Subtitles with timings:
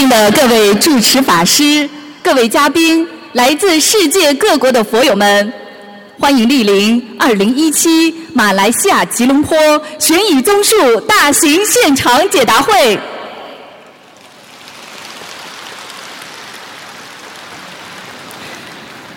[0.00, 1.86] 敬的各位主持法师、
[2.22, 5.52] 各位嘉宾、来自世界各国的佛友们，
[6.18, 9.58] 欢迎莅临2017马来西亚吉隆坡
[9.98, 12.98] 悬疑综述大型现场解答会。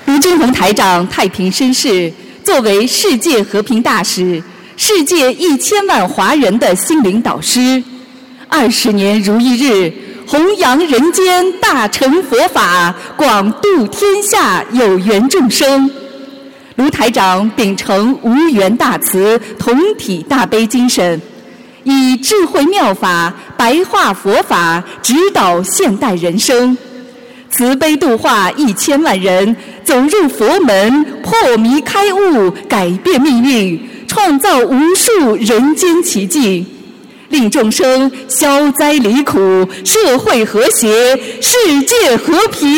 [0.07, 2.11] 卢军宏台长太平绅士，
[2.43, 4.43] 作为世界和平大使、
[4.75, 7.81] 世界一千万华人的心灵导师，
[8.49, 9.93] 二十年如一日。
[10.33, 15.87] 弘扬人间大乘佛法，广度天下有缘众生。
[16.75, 21.21] 卢台长秉承无缘大慈、同体大悲精神，
[21.83, 26.75] 以智慧妙法白话佛法，指导现代人生，
[27.51, 36.65] 慈悲度化一千万人走入佛门，破迷开悟，改变命运，创造无数人间奇迹。
[37.33, 42.69] 令众生消灾离苦，社会和谐，世界和平。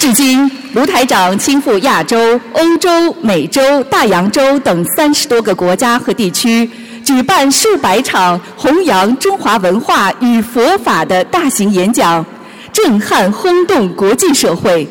[0.00, 6.68] 至今，卢台长亲赴亚洲、欧洲、美洲、大洋洲等三十多个国家和地区，
[7.04, 12.26] 举办数百场弘扬中华文化与佛法的大型演讲，
[12.72, 14.88] 震撼轰动国际社会。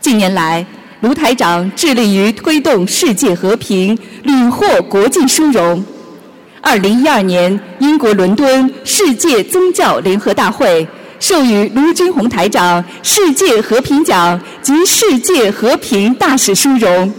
[0.00, 0.64] 近年来，
[1.04, 5.84] 卢台长致力于推动世界和平，屡获国际殊荣。
[6.62, 10.88] 二零一二年，英国伦敦世界宗教联合大会
[11.20, 17.12] 授予卢军宏台长世界和平奖及世界和平大使殊荣。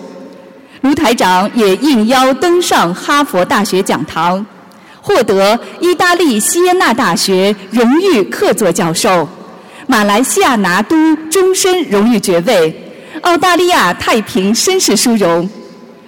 [0.81, 4.43] 卢台长也应邀登上哈佛大学讲堂，
[4.99, 9.29] 获得意大利锡耶纳大学荣誉客座教授，
[9.85, 10.95] 马来西亚拿督
[11.29, 12.81] 终身荣誉爵位。
[13.21, 15.49] 澳大利亚太平绅士殊荣，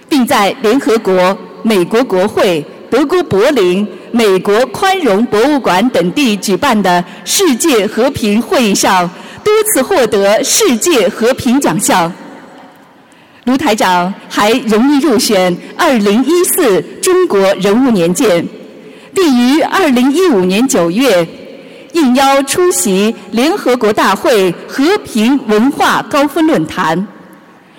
[0.10, 9.10] 并在联合国、美国国会、德国柏林、美国宽容博物馆等地举办的世界和平会议上
[9.44, 12.12] 多次获得世界和平奖项。
[13.46, 18.46] 卢台长还荣誉入选2014中国人物年鉴，
[19.14, 21.28] 并于2015年9月
[21.94, 27.08] 应邀出席联合国大会和平文化高峰论坛。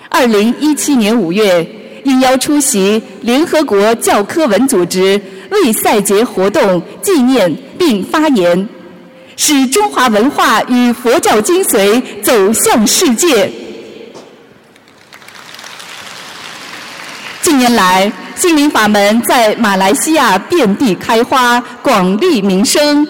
[0.09, 1.65] 二零一七年五月，
[2.03, 5.21] 应邀出席联合国教科文组织
[5.51, 8.67] 为赛节活动纪念并发言，
[9.37, 13.51] 使中华文化与佛教精髓走向世界。
[17.41, 23.07] 近年来，心灵法门在马来西亚遍地开花，广利民生。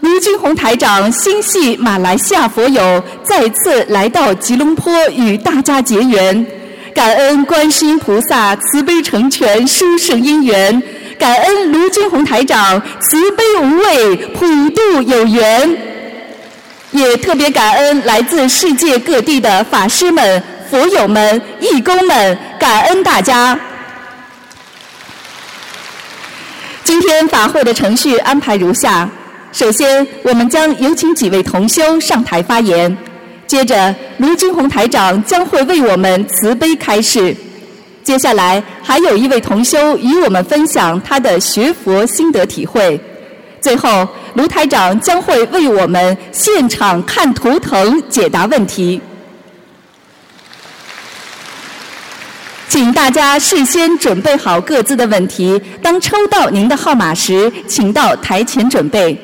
[0.00, 6.46] 卢军宏台长心系马来西亚佛友，再次来到吉隆坡与大家结缘，
[6.94, 10.80] 感恩观世音菩萨慈悲成全殊胜因缘，
[11.18, 15.76] 感恩卢军宏台长慈悲无畏普度有缘，
[16.92, 23.58] 也特别感恩来自世界各地的法师们、佛友们、义工们，感恩大家。
[26.84, 29.08] 今天法会的程序安排如下。
[29.58, 32.96] 首先，我们将有请几位同修上台发言。
[33.44, 37.34] 接着，卢军宏台长将会为我们慈悲开示。
[38.04, 43.00] 接下来，还有一位同修与我们分享他的学佛心得体会。
[43.60, 49.00] 最后，卢台长将会为我们现场看图腾解答问题。
[52.68, 59.20] 请大家事先准备好各自的问题，当抽到您的号码时，请到台前准备。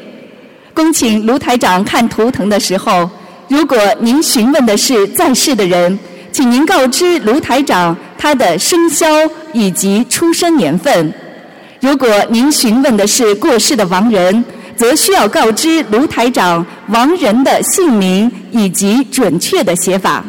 [0.75, 3.09] 恭请卢台长看图腾的时候，
[3.47, 5.97] 如果您询问的是在世的人，
[6.33, 9.07] 请您告知卢台长他的生肖
[9.53, 11.07] 以及出生年份；
[11.81, 20.25] 如果您询问的是过世的亡人，则需要告知卢台长亡人的姓名以及准确的写法。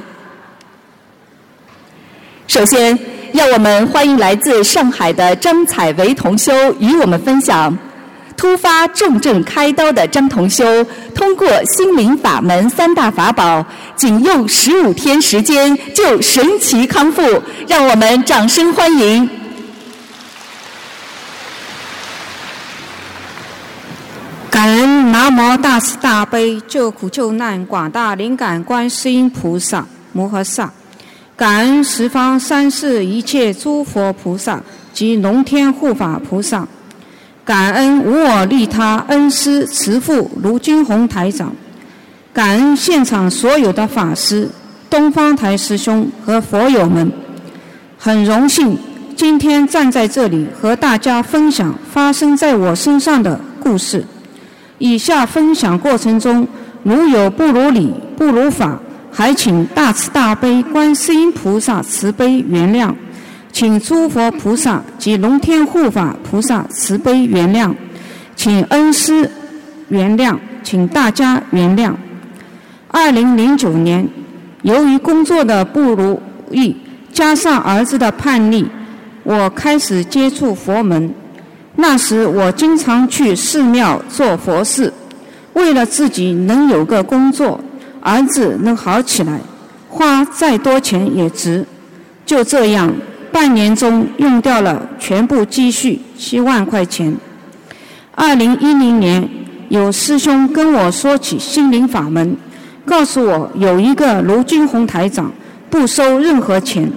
[2.47, 2.97] 首先，
[3.33, 7.75] 让我们欢迎来自上海的张彩维同修与我们分享。
[8.37, 10.83] 突发重症开刀的张同修，
[11.13, 13.65] 通过心灵法门三大法宝，
[13.95, 17.21] 仅用十五天时间就神奇康复，
[17.67, 19.29] 让我们掌声欢迎！
[24.49, 30.71] 感恩南无大慈大悲救苦救难广大灵感观世音菩萨摩诃萨，
[31.35, 34.61] 感恩十方三世一切诸佛菩萨
[34.93, 36.65] 及龙天护法菩萨。
[37.45, 41.53] 感恩无我利他恩师慈父卢军宏台长，
[42.33, 44.49] 感恩现场所有的法师、
[44.89, 47.11] 东方台师兄和佛友们，
[47.99, 48.75] 很荣幸
[49.15, 54.03] 今天站在这里和大家分享发生在我身上的故事。
[54.79, 56.47] 以下分享过程中，
[56.81, 58.79] 如有不如理、不如法，
[59.11, 62.91] 还请大慈大悲观世音菩萨慈悲原谅，
[63.55, 67.73] 请诸佛菩萨及龙天护法菩萨慈悲原谅，
[68.35, 69.31] 请恩师
[69.87, 71.93] 原谅，请大家原谅。
[72.89, 74.05] 二零零九年，
[74.63, 76.21] 由于工作的不如
[76.51, 76.75] 意，
[77.13, 78.67] 加上儿子的叛逆，
[79.23, 81.09] 我开始接触佛门。
[81.77, 84.91] 那时我经常去寺庙做佛事，
[85.53, 87.61] 为了自己能有个工作，
[88.01, 89.39] 儿子能好起来，
[89.87, 91.65] 花再多钱也值。
[92.25, 92.93] 就这样，
[93.35, 97.13] 半年中用掉了全部积蓄七万块钱。
[98.15, 99.29] 二零一零年，
[99.67, 102.37] 有师兄跟我说起心灵法门，
[102.85, 105.29] 告诉我有一个卢军宏台长
[105.69, 106.89] 不收任何钱。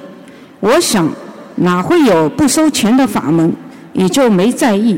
[0.60, 1.10] 我想，
[1.56, 3.52] 哪会有不收钱的法门？
[3.92, 4.96] 也就没在意。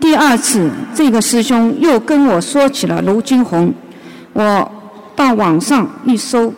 [0.00, 3.72] 第二次，这个师兄又跟我说起了卢金红，
[4.32, 4.72] 我
[5.14, 6.52] 到网上一搜，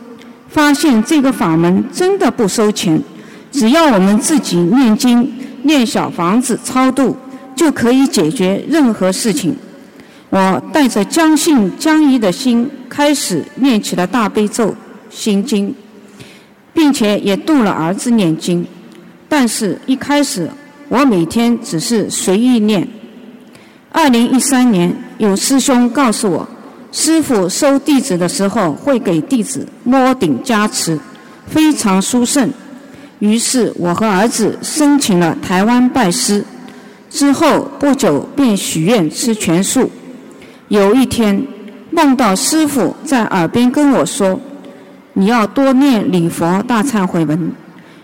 [0.48, 2.98] 发现这个法门真的不收钱，
[3.50, 5.32] 只要我们自己念经、
[5.62, 7.16] 念小房子、超度，
[7.54, 9.56] 就可以解决任何事情。
[10.30, 14.74] 我带着将信将疑的心，开始念起了大悲咒、
[15.10, 15.74] 心经，
[16.72, 18.64] 并且也度了儿子念经，
[19.28, 20.50] 但是一开始。
[20.88, 22.84] 我每天只是随意念。
[23.92, 26.48] 二零一三年，有师兄告诉我，
[26.90, 30.98] 师傅收弟子的时候会给弟子摸顶加持，
[31.46, 32.50] 非常殊胜。
[33.20, 36.44] 于是我和儿子申请了台湾拜师，
[37.08, 39.90] 之后不久便许愿吃全素。
[40.68, 41.40] 有一天
[41.90, 44.38] 梦到师傅在耳边跟我说
[45.14, 47.52] ：“你要多念礼佛大忏悔文。”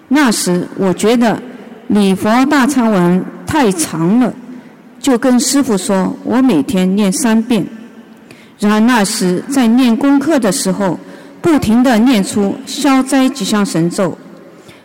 [0.09, 1.43] 那时我觉得。
[1.89, 4.35] 礼佛大忏文太长了，
[4.99, 7.65] 就跟师傅说：“我每天念三遍。”
[8.59, 10.99] 然而那时在念功课的时候，
[11.41, 14.19] 不停地念出消灾吉祥神咒，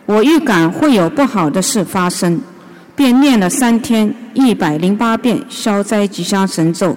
[0.06, 2.40] 我预感会有不好的事发生，
[2.94, 6.96] 便念了三天一百零八遍消灾吉祥神咒。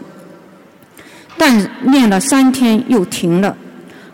[1.38, 3.56] 但念了三天又停了。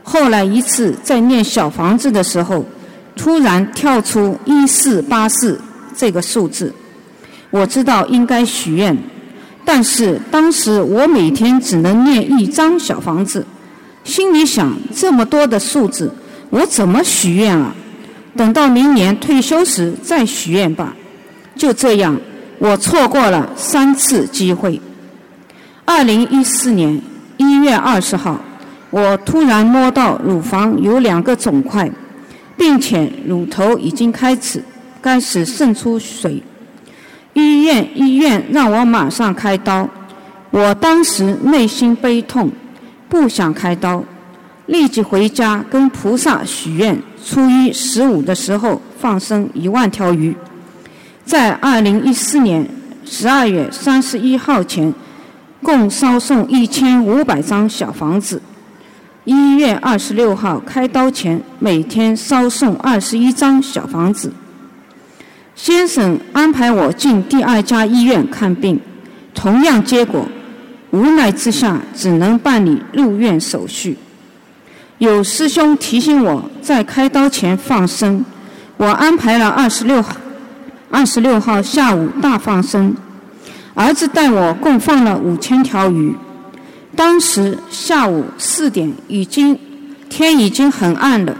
[0.04, 2.66] 后来一次在念小房子的时候，
[3.16, 5.60] 突然跳出一四八四。
[5.94, 6.74] 这个数字，
[7.50, 8.98] 我知道应该许愿，
[9.66, 13.46] 但是当时我每天只能念一张小房子，
[14.06, 16.12] 心里想这么多的数字，
[16.50, 17.76] 我怎么许愿啊？
[18.36, 20.96] 等到明年退休时再许愿吧。
[21.56, 22.20] 就这样，
[22.60, 24.80] 我错过了三次机会。
[25.86, 27.02] 二零一四年
[27.38, 28.40] 一月二十号，
[28.90, 31.90] 我突然摸到乳房有两个肿块，
[32.58, 34.64] 并且乳头已经开始。
[35.04, 36.44] 开始渗出水，
[37.34, 39.90] 医院医院让我马上开刀，
[40.52, 42.52] 我当时内心悲痛，
[43.10, 44.04] 不想开刀，
[44.72, 50.34] 立即回家跟菩萨许愿，初一十五的时候放生一万条鱼，
[51.26, 52.66] 在二零一四年
[53.04, 54.94] 十二月三十一号前，
[55.62, 58.42] 共烧送一千五百张小房子，
[59.26, 64.32] 一月二十六号开刀前每天烧送二十一张小房子。
[65.54, 68.80] 先生安排我进第二家医院看病，
[69.34, 70.26] 同样结果，
[70.92, 73.98] 无奈之下只能办理入院手续。
[75.02, 78.24] 有师兄提醒我在开刀前放生，
[78.78, 80.16] 我安排了二十六号，
[80.92, 82.96] 二十六号下午大放生。
[83.74, 86.16] 儿子带我共放了五千条鱼。
[86.96, 89.60] 当时下午四点，已经
[90.08, 91.36] 天已经很暗了。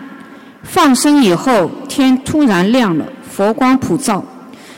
[0.64, 3.06] 放生以后，天突然亮了。
[3.32, 4.26] 佛光普照，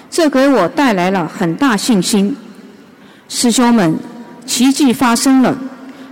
[0.09, 2.35] 这给我带来了很大信心。
[3.29, 3.97] 师兄们，
[4.45, 5.57] 奇迹发生了。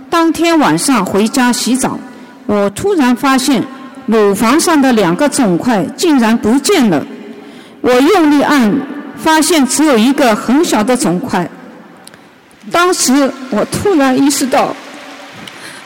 [0.08, 1.98] 当天晚上回家洗澡，
[2.46, 3.62] 我突然发现
[4.06, 7.04] 乳房上的两个肿块竟然不见了。
[7.80, 8.72] 我用力按，
[9.16, 11.48] 发现只有一个很小的肿块。
[12.70, 14.74] 当时我突然意识到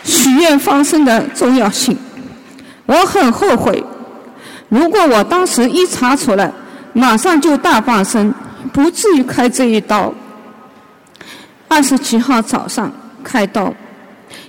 [0.05, 1.97] 许愿放生的重要性，
[2.85, 3.83] 我很后悔。
[4.69, 6.53] 如果我当时一查出来，
[6.93, 8.35] 马上就大放生，
[8.73, 10.13] 不至于开这一刀。
[11.69, 12.93] 二十七号早上
[13.25, 13.73] 开刀，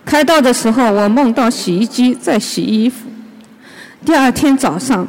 [0.08, 3.10] 开刀的时候我梦到洗衣机在洗衣服。
[4.06, 5.06] 第二天早上，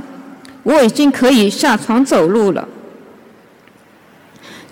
[0.65, 2.67] 我已经可以下床走路了，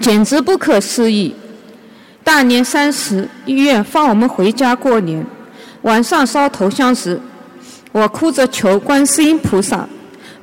[0.01, 1.33] 简直不可思议。
[2.25, 5.25] 大年三十，医院放我们回家过年，
[5.83, 7.21] 晚上烧头香时，
[7.93, 9.89] 我哭着求观世音菩萨。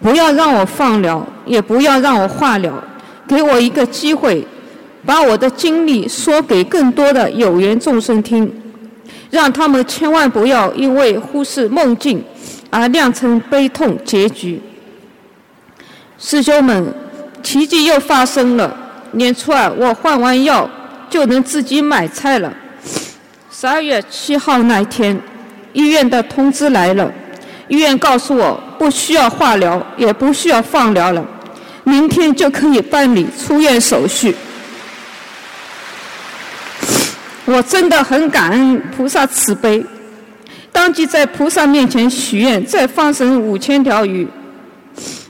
[0.01, 2.81] 不要让我放疗，也不要让我化疗，
[3.27, 4.47] 给我一个机会，
[5.05, 8.49] 把我的经历说给更多的有缘众生听，
[9.33, 12.23] 让他们千万不要因为忽视梦境
[12.69, 14.61] 而酿成悲痛结局。
[16.19, 16.93] 师兄们，
[17.41, 18.77] 奇迹又发生了。
[19.13, 20.69] 年初二我换完药
[21.09, 22.53] 就能自己买菜了。
[23.51, 25.19] 十二月七号那天，
[25.73, 27.11] 医院的通知来了，
[27.67, 31.25] 医院告诉我不需要化疗，也不需要放疗了，
[31.83, 34.35] 明天就可以办理出院手续。
[37.45, 39.83] 我真的很感恩菩萨慈悲，
[40.71, 44.25] 当即在菩萨面前许愿，再放生五千条鱼。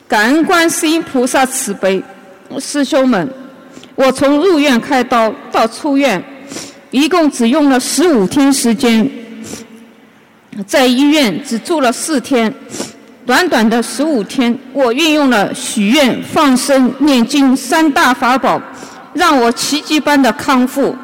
[0.07, 2.03] 感恩观世音菩萨慈悲，
[2.59, 3.27] 师兄们，
[3.95, 6.23] 我从入院开刀到出院，
[6.91, 9.09] 一共只用了十五天时间，
[10.67, 12.53] 在医院只住了四天，
[13.25, 18.61] 短短的十五天，我运用了许愿、放生、念经三大法宝，
[19.13, 20.95] 让我奇迹般的康复。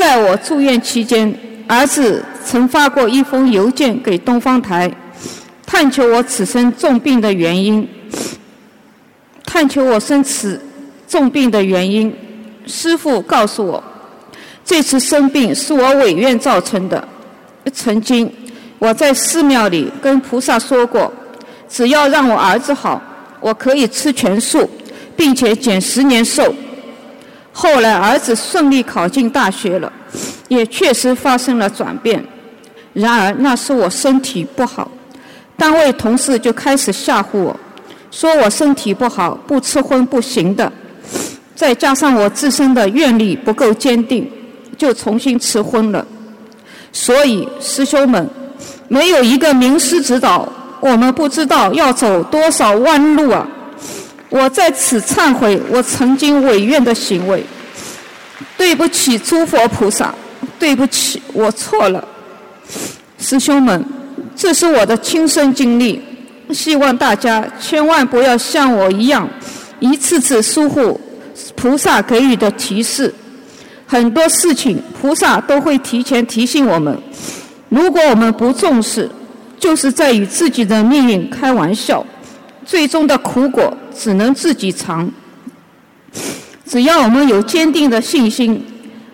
[0.00, 1.30] 在我住院期间，
[1.68, 4.90] 儿子曾发过一封邮件给东方台，
[5.66, 7.86] 探求我此生重病的原因，
[9.44, 10.58] 探求我生此
[11.06, 12.10] 重病的原因。
[12.64, 13.84] 师父告诉我，
[14.64, 17.06] 这次生病是我违愿造成的。
[17.70, 18.32] 曾经
[18.78, 21.12] 我在寺庙里跟菩萨说过，
[21.68, 23.02] 只要让我儿子好，
[23.38, 24.66] 我可以吃全素，
[25.14, 26.54] 并且减十年寿。
[27.52, 29.92] 后来儿子顺利考进大学了，
[30.48, 32.24] 也确实发生了转变。
[32.92, 34.90] 然而那是我身体不好，
[35.56, 37.54] 单位同事就开始吓唬我，
[38.10, 40.72] 说我身体不好不吃荤不行的。
[41.54, 44.30] 再加上我自身的愿力不够坚定，
[44.78, 46.04] 就重新吃荤了。
[46.92, 48.28] 所以师兄们，
[48.88, 50.48] 没有一个名师指导，
[50.80, 53.46] 我们不知道要走多少弯路啊！
[54.30, 57.44] 我在此忏悔我曾经违愿的行为，
[58.56, 60.14] 对不起诸佛菩萨，
[60.58, 62.02] 对不起，我错了。
[63.18, 63.84] 师兄们，
[64.36, 66.00] 这是我的亲身经历，
[66.52, 69.28] 希望大家千万不要像我一样，
[69.80, 70.98] 一次次疏忽
[71.56, 73.12] 菩萨给予的提示。
[73.86, 76.96] 很多事情菩萨都会提前提醒我们，
[77.68, 79.10] 如果我们不重视，
[79.58, 82.06] 就是在与自己的命运开玩笑。
[82.64, 85.10] 最终的苦果只能自己尝。
[86.64, 88.64] 只要我们有坚定的信心，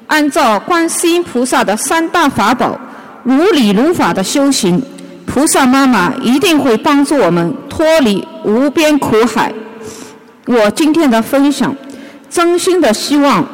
[0.06, 2.78] 按照观世音菩萨的三大法宝，
[3.24, 4.80] 如理如法的修行，
[5.26, 9.52] 菩萨妈妈一定会帮助我们脱离无边苦海。
[10.46, 11.74] 我今天的分享，
[12.30, 13.44] 真心的希望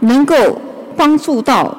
[0.00, 0.60] 能够
[0.94, 1.74] 帮助到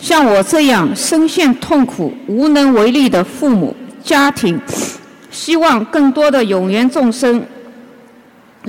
[0.00, 4.58] 像我这样深陷痛苦、无能为力的父母家庭。
[5.30, 7.44] 希望更多的有缘众生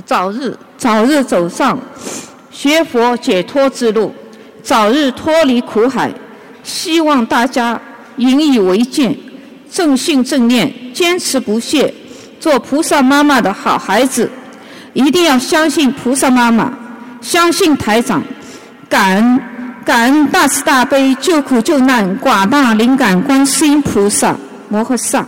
[0.04, 1.78] 早日早日走上
[2.52, 4.14] 学佛解脱之路，
[4.62, 6.12] 早日脱离苦海。
[6.64, 7.80] 希望大家
[8.18, 9.16] 引以为戒，
[9.72, 11.94] 正信正念，坚持不懈，
[12.40, 14.30] 做菩萨妈妈的好孩子。
[14.94, 16.74] 一定要相信菩萨妈妈，
[17.22, 18.24] 相信台长，
[18.90, 19.40] 感恩
[19.86, 24.36] 感恩大慈大悲救苦救难广大灵感观世音菩萨
[24.70, 25.26] 摩诃萨。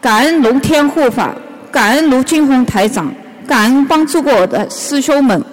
[0.00, 1.34] 感恩龙天护法，
[1.70, 3.10] 感恩卢金红台长，
[3.50, 5.44] 感恩帮助过我的师兄们。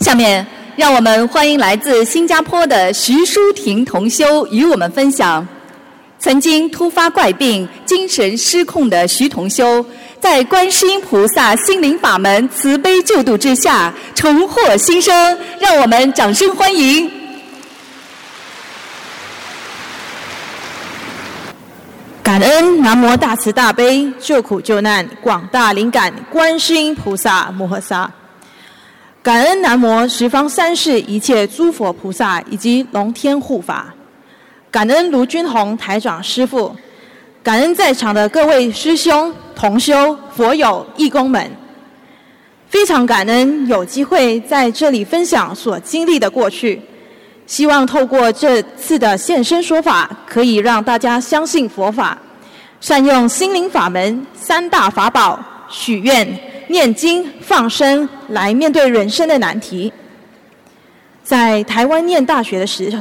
[0.00, 0.44] 下面，
[0.74, 5.46] 让我们欢迎来自新加坡的徐淑婷同修与我们分享。
[6.18, 9.86] 曾经突发怪病、精神失控的徐同修。
[10.18, 17.08] 在观世音菩萨心灵法门慈悲救度之下，重获新生，让我们掌声欢迎！
[22.24, 28.10] 感恩南无大慈大悲救苦救难广大灵感观世音菩萨摩诃萨，
[29.22, 33.94] 感恩南无十方三世一切诸佛菩萨以及龙天护法，
[34.70, 36.74] 感恩卢军宏台长师父。
[37.42, 41.50] 感恩在场的各位师兄、同修、佛友、义工们，
[42.66, 46.80] 非常感恩有机会在这里分享所经历的过去。
[47.46, 52.16] 希望透过这次的现身说法，可以让大家相信佛法，
[52.80, 56.26] 善用心灵法门三大法宝：许愿、
[56.68, 59.92] 念经、放生，来面对人生的难题。
[61.22, 62.92] 在台湾念大学的时，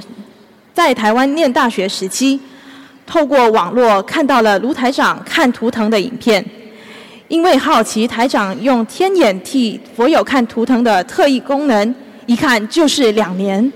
[0.74, 2.40] 在台湾念大学时期。
[3.06, 6.44] 透过网络看到了卢台长看图腾的影片，
[7.28, 11.94] 因为好奇台长用天眼替佛友看图腾的特异功能，
[12.28, 13.72] 一看就是两年。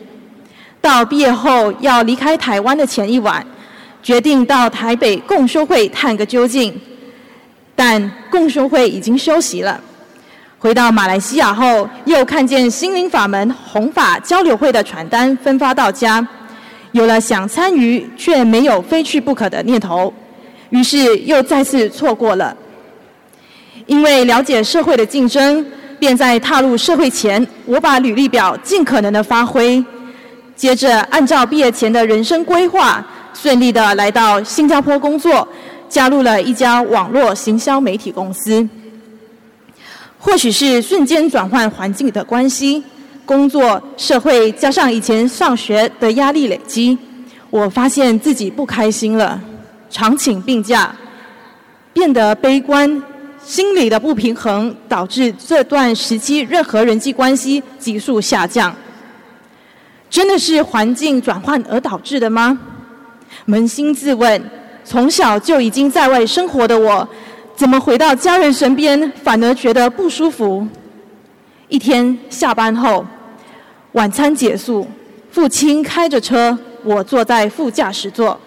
[0.88, 3.46] 到毕业后要离开台湾的前一晚，
[4.02, 6.74] 决定到台北共修会探个究竟。
[7.76, 9.78] 但共修会已经休息了。
[10.58, 16.26] 回到马来西亚后，又看见心灵法门弘法交流会的传单分发到家，
[16.94, 20.12] 有了想参与却没有非去不可的念头，
[20.70, 22.56] 于是又再次错过了。
[23.86, 25.64] 因为了解社会的竞争，
[26.00, 29.84] 便在踏入社会前，我把履历表尽可能的发挥，
[30.58, 35.48] 接着按照毕业前的人生规划，顺利的来到新加坡工作，
[35.88, 38.68] 加入了一家网络行销媒体公司。
[40.18, 42.84] 或许是瞬间转换环境的关系，
[43.24, 46.98] 工作、社会加上以前上学的压力累积，
[47.52, 49.40] 我发现自己不开心了，
[49.92, 50.94] 常请病假，
[51.94, 53.02] 变得悲观，
[53.46, 58.76] 心理的不平衡导致这段时期任何人际关系急速下降。
[60.10, 62.58] 真的是环境转换而导致的吗？
[63.48, 64.42] 扪心自问，
[64.84, 67.08] 从小就已经在外生活的我。
[67.56, 70.68] 怎么回到家人身边反而觉得不舒服？
[71.68, 73.06] 一天下班后，
[73.94, 74.88] 晚餐结束，
[75.32, 78.40] 父亲开着车，我坐在副驾驶座，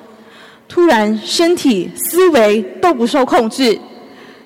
[0.69, 3.77] 突然身体思维都不受控制，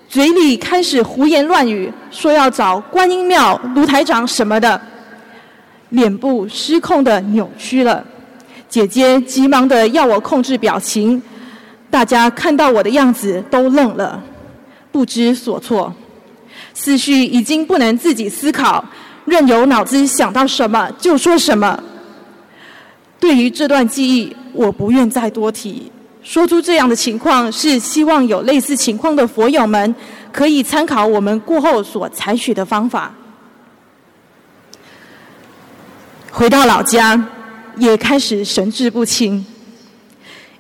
[0.09, 4.81] 嘴里开始胡言乱语，说要找观音庙卢台长什么的，
[5.95, 8.05] 脸部失控的扭曲了。
[8.69, 11.23] 姐姐急忙的要我控制表情，
[11.89, 14.21] 大家看到我的样子都愣了。
[14.91, 15.93] 不知所措，
[16.73, 18.85] 思绪已经不能自己思考，
[19.25, 21.81] 任由脑子想到什么就说什么。
[23.21, 25.91] 对于这段记忆，我不愿再多提。
[26.23, 29.95] 说出这样的情况，是希望有类似情况的佛友们
[30.33, 33.13] 可以参考我们过后所采取的方法。
[36.37, 37.17] 回到老家，
[37.77, 39.47] 也开始神志不清。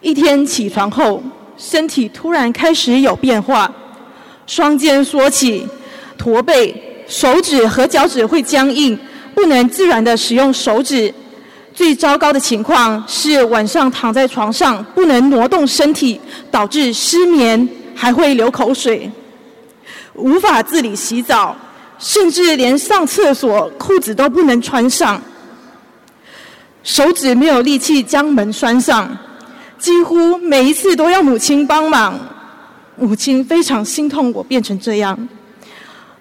[0.01, 1.21] 一天起床后，
[1.59, 3.69] 身体突然开始有变化。
[4.47, 5.67] 双肩缩起，
[6.17, 6.73] 驼背，
[7.09, 8.97] 手指和脚趾会僵硬，
[9.35, 11.13] 不能自然的使用手指。
[11.75, 16.21] 最糟糕的情况是晚上躺在床上不能挪动身体，
[16.53, 19.11] 导致失眠，还会流口水，
[20.15, 21.57] 无法自理洗澡，
[21.99, 25.21] 甚至连上厕所裤子都不能穿上。
[26.85, 29.17] 手指没有力气将门拴上，
[29.79, 32.21] 几乎每一次都要母亲帮忙。
[32.97, 35.29] 母亲非常心痛，我变成这样，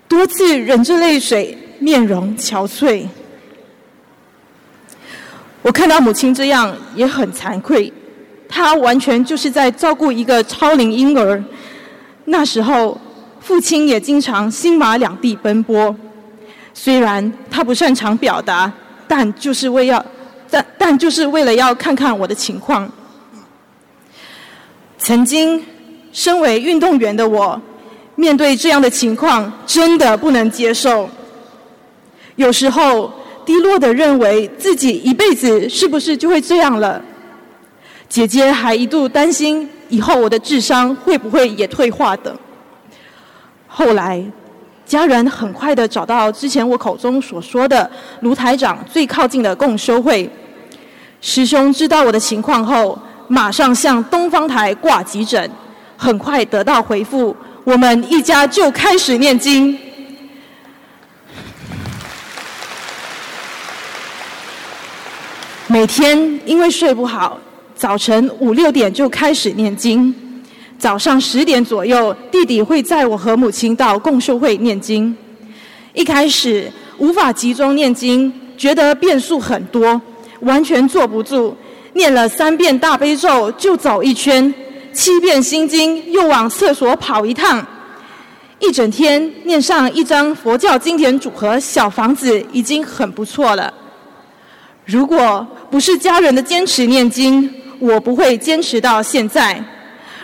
[0.07, 3.05] 多次忍着泪水，面容憔悴。
[5.61, 7.91] 我看到母亲这样也很惭愧，
[8.49, 11.43] 她完全就是在照顾一个超龄婴儿。
[12.25, 12.99] 那时候，
[13.39, 15.95] 父亲也经常新马两地奔波，
[16.73, 18.71] 虽然他不擅长表达，
[19.07, 20.03] 但就是为要，
[20.83, 22.91] 但就是为了要看看我的情况。
[24.97, 25.63] 曾经。
[26.11, 27.59] 身为运动员的我，
[28.13, 31.09] 面对这样的情况，真的不能接受。
[32.35, 33.11] 有时候
[33.43, 37.03] 低落的认为自己一辈子是不是就会这样了？
[38.07, 42.37] 姐姐还一度担心以后我的智商会不会也退化的。
[43.65, 44.23] 后来，
[44.85, 50.29] 家人很快的找到之前我口中所说的卢台长最靠近的共修会。
[51.25, 55.49] 师兄知道我的情况后，马上向东方台挂急诊。
[55.95, 57.33] 很快得到回复，
[57.63, 59.79] 我们一家就开始念经。
[65.67, 67.39] 每天因为睡不好，
[67.73, 70.13] 早晨五六点就开始念经。
[70.77, 75.15] 早上十点左右，弟弟会载我和母亲到共修会念经。
[75.93, 80.01] 一开始无法集中念经，觉得变数很多，
[80.43, 81.55] 完全坐不住。
[81.93, 84.53] 念了三遍大悲咒就走一圈。
[84.93, 87.65] 七遍心经，又往厕所跑一趟，
[88.59, 93.73] 一整天念上一张佛教经典组合小房子，已经很不错了。
[94.85, 99.59] 如果不是家人的坚持念经，我不会坚持到现在。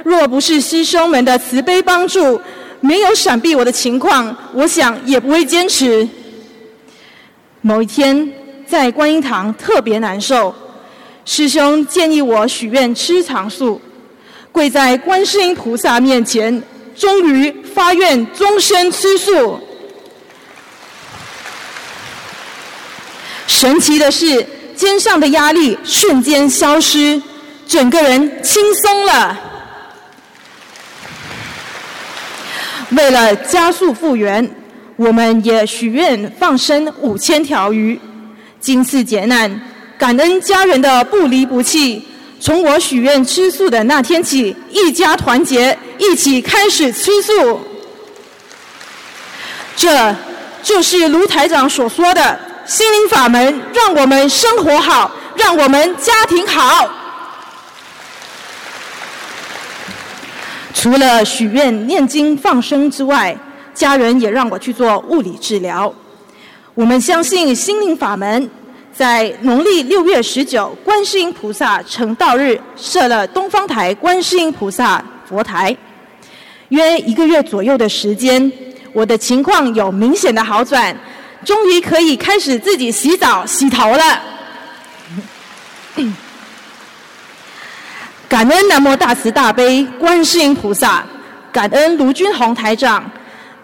[0.04, 2.40] 若不是师兄们的慈悲帮助，
[2.80, 6.08] 没有闪避我的情况，我想也不会坚持。
[7.62, 8.32] 某一天
[8.70, 10.54] 在观音堂特别难受，
[11.26, 13.82] 师兄建议我许愿吃长素。
[14.52, 16.62] 跪在观世音菩萨面前，
[16.96, 19.60] 终于发愿终身吃素。
[23.48, 27.20] 神奇的是，肩上的压力瞬间消失，
[27.68, 29.40] 整个人轻松了。
[32.92, 34.48] 为了加速复原，
[34.96, 38.00] 我们也许愿放生五千条鱼。
[38.60, 39.62] 今次劫难，
[39.98, 42.06] 感恩家人的不离不弃。
[42.42, 47.60] 从我许愿吃素的那天起，一家团结，一起开始吃素。
[49.76, 50.16] 这
[50.62, 56.90] 就是卢台长所说的心灵法门，让我们生活好，让我们家庭好。
[60.74, 63.38] 除了许愿、念经、放生之外，
[63.74, 65.94] 家人也让我去做物理治疗。
[66.80, 68.50] 我们相信心灵法门，
[68.94, 75.76] 在农历六月十九，观世音菩萨成道日，设了东方台观世音菩萨佛台。
[76.70, 78.50] 约一个月左右的时间，
[78.94, 80.96] 我的情况有明显的好转，
[81.44, 84.22] 终于可以开始自己洗澡、洗头了。
[88.30, 91.04] 感恩南无大慈大悲观世音菩萨，
[91.52, 93.04] 感恩卢军宏台长，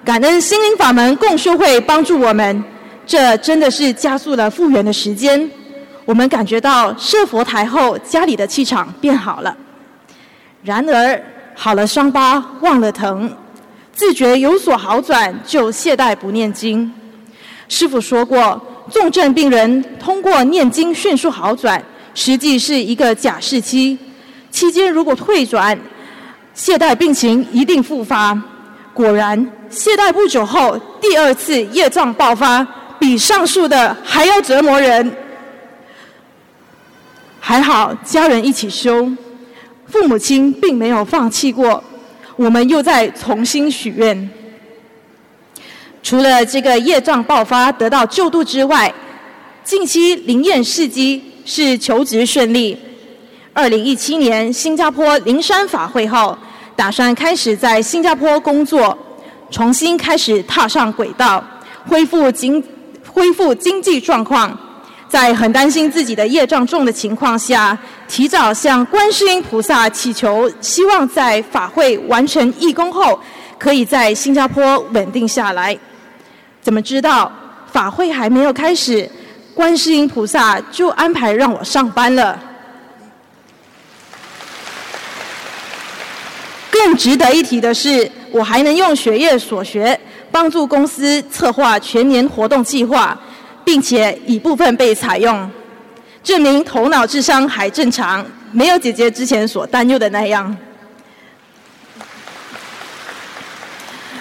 [0.04, 2.62] 感恩心灵法门共修会帮助我们，
[3.06, 5.50] 这真的是加速了复原的时间。
[6.06, 9.56] 我们感觉到设佛台后，家里的气场变好了。
[10.64, 11.24] 然而，
[11.56, 13.32] 好了伤疤忘了疼，
[13.94, 16.92] 自觉有所好转就懈怠不念经。
[17.68, 23.98] 师傅说过，重症病人通过念经迅速好转，实际是一个假释期。
[24.52, 25.78] 期间如果退转，
[26.54, 28.40] 懈怠病情一定复发。
[28.94, 32.66] 果然，懈怠不久后，第二次业障爆发，
[33.00, 35.12] 比上述的还要折磨人。
[37.40, 39.08] 还好家人一起修，
[39.88, 41.84] 父母亲并没有放弃过。
[42.36, 44.30] 我们又在重新许愿。
[46.02, 48.94] 除了这个业障爆发得到救度之外，
[49.64, 52.78] 近期灵验事迹是求职顺利。
[53.54, 56.38] 二零一七年新加坡灵山法会后，
[56.76, 58.98] 打算开始在新加坡工作，
[59.50, 61.44] 重新开始踏上轨道，
[61.88, 62.62] 恢复经
[63.16, 64.56] 恢复经济状况。
[65.08, 67.78] 在很担心自己的业障重的情况下，
[68.10, 73.18] 提早向观世音菩萨祈求，希望在法会完成义工后，
[73.58, 75.78] 可以在新加坡稳定下来。
[76.62, 77.32] 怎么知道
[77.72, 79.10] 法会还没有开始，
[79.54, 82.38] 观世音菩萨就安排让我上班了？
[86.70, 89.98] 更值得一提的是，我还能用学业所学
[90.36, 93.18] 帮助公司策划全年活动计划，
[93.64, 95.50] 并且一部分被采用，
[96.22, 100.54] 证明头脑智商还正常，没有姐姐之前所担忧的那样。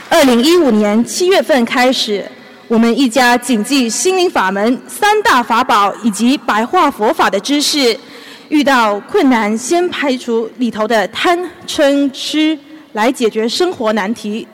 [0.08, 2.24] 二零一五年七月份开始，
[2.68, 7.98] 我们一家谨记心灵法门三大法宝以及白话佛法的知识。
[8.50, 12.56] 遇到困难，先排除里头的贪嗔痴，
[12.92, 14.46] 来解决生活难题。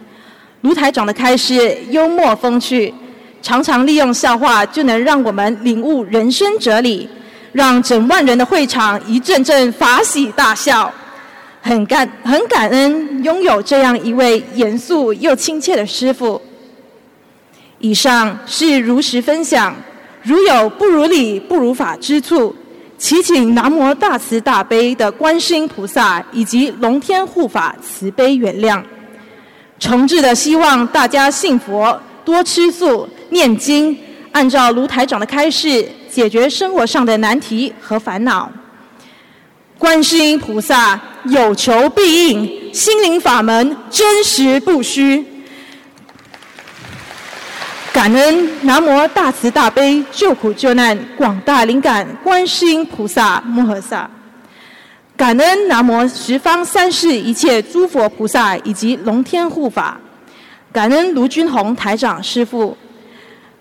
[0.62, 2.92] 卢台长的开示幽默风趣，
[3.40, 7.08] 常常利用笑话就能让我们领悟人生哲理，
[7.52, 10.92] 让整万人的会场一阵阵法喜大笑。
[11.62, 16.40] 很感很感恩拥有这样一位严肃又亲切的师傅。
[17.78, 19.74] 以上是如实分享，
[20.22, 22.54] 如有不如理、不如法之处。
[22.98, 28.82] 祈请南无大慈大悲的观世音菩萨以及龙天护法慈悲原谅，
[29.80, 33.98] 诚挚的希望大家信佛，多吃素、念经，
[34.30, 38.52] 按照卢台长的开示，解决生活上的难题和烦恼。
[39.78, 45.24] 观世音菩萨有求必应，心灵法门真实不虚。
[47.90, 54.08] 感恩南无大慈大悲救苦救难广大灵感观世音菩萨摩诃萨，
[55.20, 60.00] 感恩南无十方三世一切诸佛菩萨以及龙天护法，
[60.72, 62.74] 感恩卢军宏台长师父，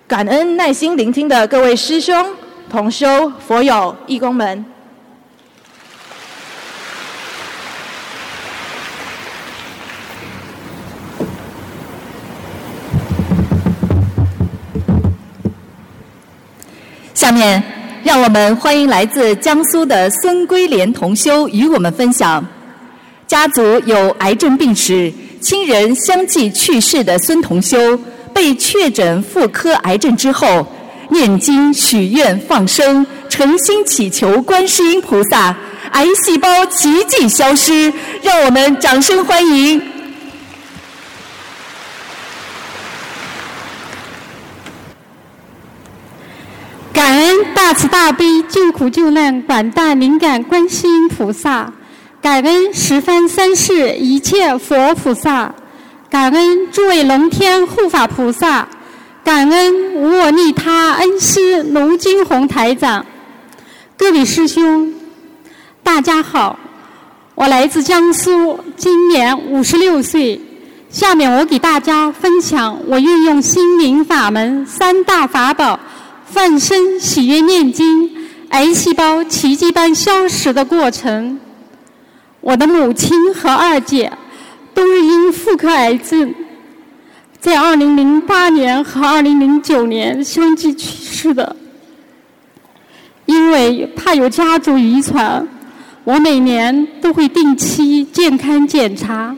[0.08, 2.34] 感恩耐心聆听的各位师兄
[2.70, 4.64] 同修佛友义工们。
[17.14, 17.62] 下面，
[18.02, 22.46] 让我们欢迎来自江苏的孙归莲同修与我们分享，
[23.28, 28.00] 家族有癌症病史、亲人相继去世的孙同修，
[28.34, 30.66] 被确诊妇科癌症之后，
[31.10, 35.56] 念经许愿放生，诚心祈求观世音菩萨，
[35.92, 37.92] 癌细胞奇迹消失，
[38.24, 39.82] 让我们掌声欢迎。
[47.20, 51.74] 恩大慈大悲救苦救难广大灵感观世音菩萨，
[52.22, 55.54] 感恩十方三世一切佛菩萨，
[56.10, 58.66] 感恩诸位龙天护法菩萨，
[59.22, 63.06] 感恩无我利他恩师卢金红台长，
[63.98, 64.94] 各位师兄，
[65.84, 66.58] 大家好，
[67.36, 70.40] 我来自江苏，今年五十六岁。
[70.90, 75.80] 下面我给大家分享我运用心灵法门三大法宝——
[76.32, 78.10] 放生、喜悦念经、
[78.50, 81.40] 癌细胞奇迹般消失的过程。
[82.40, 84.12] 我的母亲和二姐
[84.74, 86.34] 都是因妇科癌症，
[87.40, 91.56] 在二零零八年和二零零九年相继去世的。
[93.26, 95.48] 因为怕有家族遗传，
[96.04, 99.36] 我每年都会定期健康检查。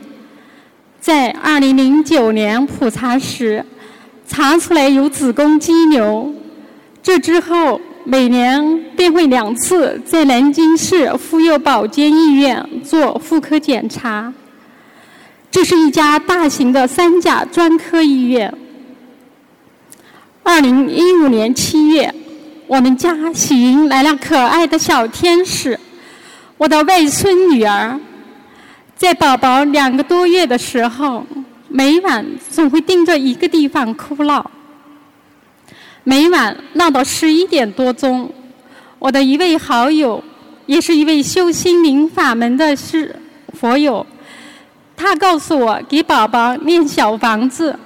[1.00, 3.64] 在二零零九年普查时，
[4.26, 6.32] 查出来有子宫肌瘤。
[7.02, 14.32] 这之后，每年便会两次在南京市妇幼保健医院做妇科检查。
[15.50, 18.54] 这是一家大型的三甲专科医院。
[20.42, 22.14] 二零一五年七月。
[22.68, 25.78] 我们家喜迎来了可爱的小天使，
[26.56, 28.00] 我的外孙女儿，
[28.96, 31.26] 在宝宝两个多月的时候，
[31.68, 34.50] 每晚总会盯着一个地方哭闹，
[36.04, 38.32] 每晚闹到十一点多钟。
[38.98, 40.22] 我的一位好友，
[40.66, 43.14] 也是一位修心灵法门的师
[43.52, 44.04] 佛友，
[44.96, 47.78] 他告诉我给宝宝念小房子，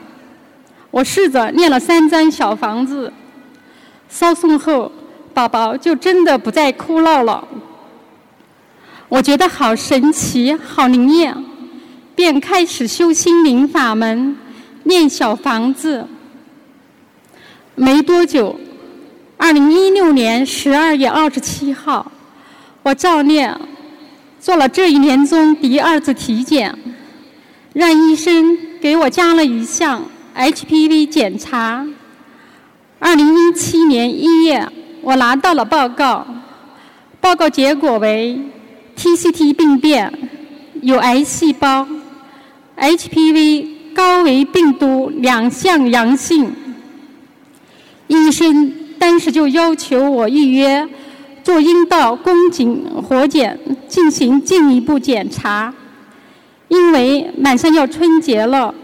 [0.91, 3.13] 我试着念了三张小房子。
[4.09, 4.91] 烧送后，
[5.35, 7.47] 宝宝就真的不再哭闹了。
[9.09, 11.37] 我觉得好神奇，好灵验，
[12.15, 14.37] 便开始修心灵法门，
[14.85, 16.07] 念小房子。
[17.79, 18.59] 没多久，
[19.37, 22.11] 二零一六年十二月二十七号，
[22.83, 23.55] 我照念
[24.41, 26.75] 做了这一年中第二次体检，
[27.75, 30.03] 让医生给我加了一项
[30.35, 31.87] HPV 检查。
[32.99, 34.67] 二零一七年一月，
[35.03, 36.27] 我拿到了报告，
[37.21, 38.41] 报告结果为
[38.97, 40.11] TCT 病变，
[40.81, 41.87] 有癌细胞
[42.79, 46.51] ，HPV 高危病毒两项阳性。
[48.09, 50.89] 医生当时就要求我预约
[51.43, 55.73] 做阴道宫颈活检，进行进一步检查。
[56.69, 58.75] 因为马上要春节了，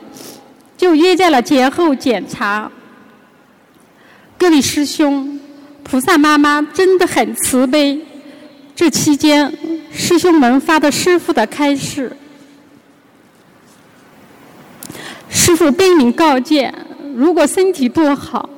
[0.77, 2.71] 就约在了节后检查。
[4.39, 5.41] 各位师兄，
[5.83, 8.01] 菩萨妈妈真的很慈悲。
[8.75, 9.53] 这期间，
[9.93, 12.17] 师兄们发的师傅的开示，
[15.29, 16.73] 师傅悲悯告诫：
[17.15, 18.49] 如果身体不好，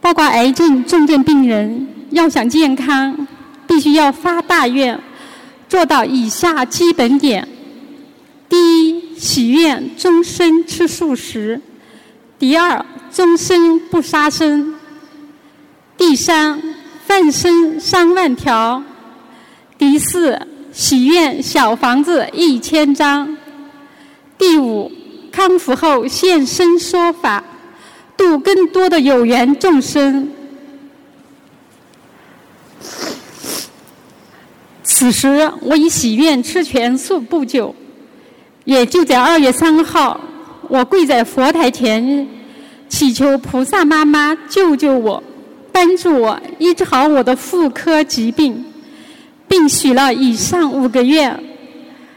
[0.00, 3.26] 包括癌症重症病人，要想健康，
[3.66, 4.98] 必须要发大愿，
[5.68, 7.46] 做到以下基本点：
[8.48, 11.60] 第一，许愿终身吃素食；
[12.38, 14.74] 第二，终身不杀生。
[15.98, 16.62] 第三，
[17.06, 18.82] 放生三万条；
[19.78, 20.38] 第四，
[20.72, 23.26] 许愿小房子一千张；
[24.36, 24.92] 第五，
[25.32, 27.42] 康复后现身说法，
[28.16, 30.30] 度更多的有缘众生。
[34.82, 37.74] 此时，我已许愿吃全素不久，
[38.64, 40.18] 也就在二月三号，
[40.68, 42.26] 我跪在佛台前，
[42.88, 45.22] 祈求菩萨妈妈救救我。
[45.70, 48.64] 帮助我医治好我的妇科疾病，
[49.46, 51.38] 并许了以上五个愿，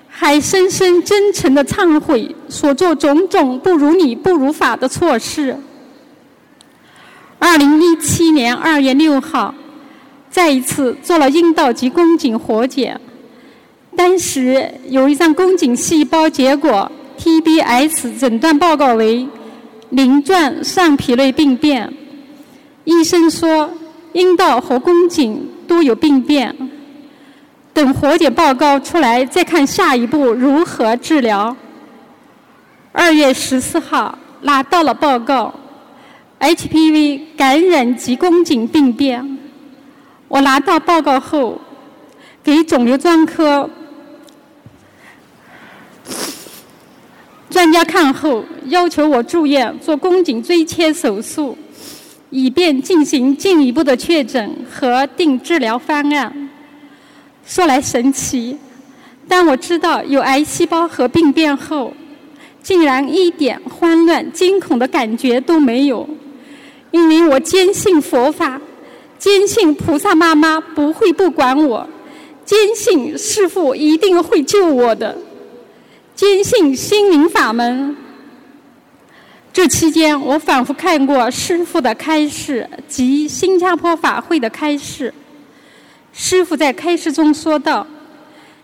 [0.08, 5.58] 还深深真诚的忏悔所做种种不如理不如法的错事。
[7.40, 9.56] 二零一七年二月六号，
[10.30, 13.00] 再一次做了阴道及宫颈活检，
[13.96, 19.26] 当时有一张宫颈细胞结果 TBS 诊断报告为
[19.92, 21.92] 鳞状上皮类病变。
[22.84, 23.72] 医生说，
[24.12, 26.54] 阴道和宫颈都有病变，
[27.74, 31.56] 等活检报告出来再看下一步如何治疗。
[32.92, 35.54] 二月十四号拿到了报告
[36.40, 39.38] ，HPV 感染及宫颈病变。
[40.28, 41.60] 我拿到报告后，
[42.44, 43.70] 给肿瘤专科
[47.50, 51.58] 专家看后，要求我住院做宫颈椎切手术。
[52.32, 56.48] 以便进行进一步的确诊和定治疗方案。
[57.44, 58.56] 说来神奇，
[59.28, 61.92] 当我知道有癌细胞和病变后，
[62.62, 66.08] 竟然一点慌乱、惊恐的感觉都没有，
[66.92, 68.60] 因为我坚信佛法，
[69.18, 71.88] 坚信菩萨妈妈不会不管我，
[72.46, 75.18] 坚信师父一定会救我的，
[76.16, 77.96] 坚信心灵法门。
[79.52, 85.14] 这期间，我反复看过师父的开示及新加坡法会的开示。
[86.14, 87.86] 师父在开示中说道：“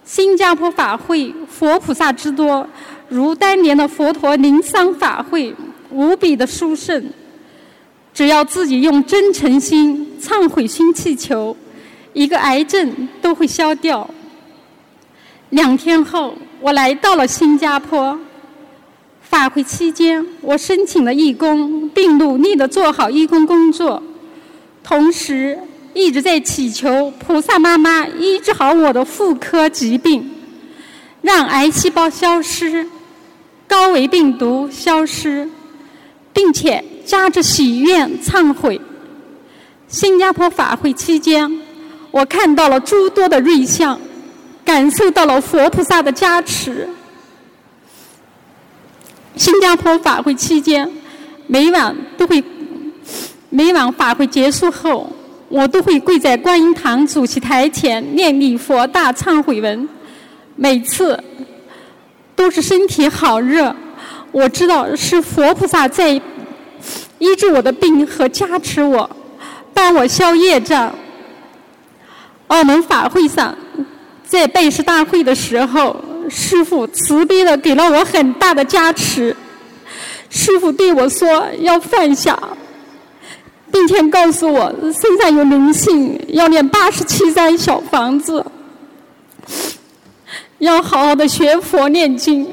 [0.05, 2.67] 新加坡法会佛菩萨之多，
[3.09, 5.53] 如当年的佛陀灵桑法会，
[5.89, 7.11] 无比的殊胜。
[8.15, 11.55] 只要自己用真诚心、忏悔心祈求，
[12.13, 14.09] 一个癌症都会消掉。
[15.49, 18.17] 两天后，我来到了新加坡。
[19.21, 24.01] 法会期间，我申请了义工，并努力地做好义工工作，
[24.81, 25.59] 同时
[25.93, 30.31] 一直在祈求菩萨妈妈医治好我的妇科疾病，
[31.21, 32.87] 让癌细胞消失，
[33.67, 35.49] 高危病毒消失，
[36.31, 38.79] 并且加着喜悦忏悔。
[39.87, 41.61] 新加坡法会期间，
[42.11, 43.99] 我看到了诸多的瑞相，
[44.65, 46.89] 感受到了佛菩萨的加持。
[49.35, 50.89] 新加坡法会期间，
[51.47, 52.43] 每晚都会，
[53.49, 55.09] 每晚法会结束后，
[55.49, 59.87] 我都会跪在观音堂主席台前念礼佛大忏悔文。
[60.55, 61.21] 每次
[62.35, 63.75] 都是身体好热，
[64.31, 66.19] 我知道是佛菩萨在
[67.19, 69.09] 医治我的病和加持我，
[69.73, 70.93] 帮我消业障。
[72.47, 73.55] 澳门法会上，
[74.25, 75.95] 在拜师大会的时候。
[76.27, 79.35] 师傅慈悲的给了我很大的加持。
[80.27, 82.35] 师傅对我说要放下，
[83.71, 88.43] 并且告诉我身上有灵性，要念八十七张小房子，
[90.57, 92.47] 要好好的学佛念经。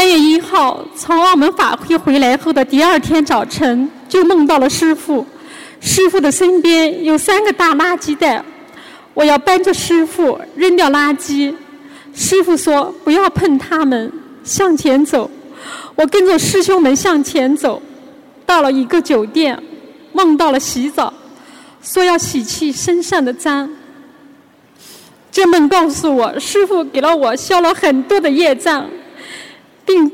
[0.00, 5.26] 三月一号从澳门法会回来后的第二天早晨，就梦到了师傅。
[5.78, 8.42] 师傅的身边有三个大垃圾袋，
[9.12, 11.54] 我要搬着师傅扔掉垃圾。
[12.14, 14.10] 师傅说不要碰他们，
[14.42, 15.30] 向前走。
[15.94, 17.82] 我跟着师兄们向前走，
[18.46, 19.62] 到了一个酒店，
[20.14, 21.12] 梦到了洗澡，
[21.82, 23.70] 说要洗去身上的脏。
[25.30, 28.88] 这梦告诉我，师傅给了我消了很多的业障。
[29.90, 30.08] 并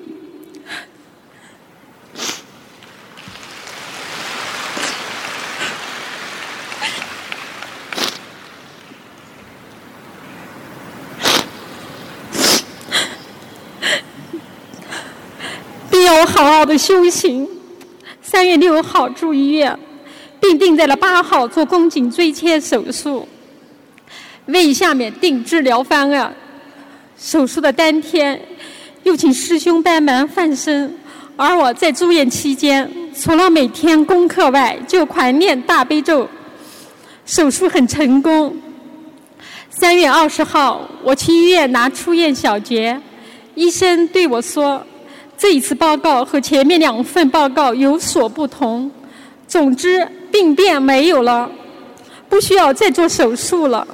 [15.91, 17.47] 并要好好的修行。
[18.23, 19.79] 三月六号住医院，
[20.41, 23.29] 并定在了八号做宫颈椎切手术，
[24.47, 26.35] 为下面定治疗方案。
[27.19, 28.41] 手术的当天。
[29.07, 30.93] 又请师兄帮忙放生，
[31.37, 36.29] 而我在住院期间，除了每天功课外，就狂念大悲咒。
[37.25, 38.57] 手术很成功。
[39.71, 43.01] 三月二十号，我去医院拿出院小结，
[43.55, 44.85] 医生对我说
[45.39, 48.91] ：“这一次报告和前面两份报告有所不同。
[49.47, 51.49] 总之，病变没有了，
[52.29, 53.87] 不需要再做手术了。”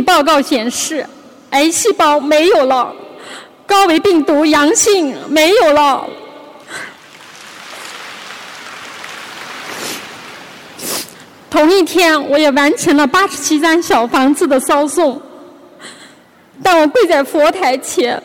[0.00, 1.06] 报告显示，
[1.50, 2.94] 癌细胞没有了，
[3.66, 6.06] 高危病毒阳性没有了。
[11.48, 15.20] 同一天，我也完成了八十七张小房子的烧送。
[16.62, 18.22] 当我跪在佛台前，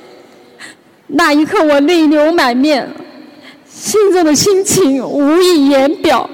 [1.08, 2.90] 那一刻我泪流满面，
[3.70, 6.30] 心中的心情无以言表，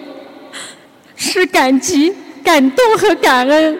[1.15, 3.79] 是感激、感动和感恩。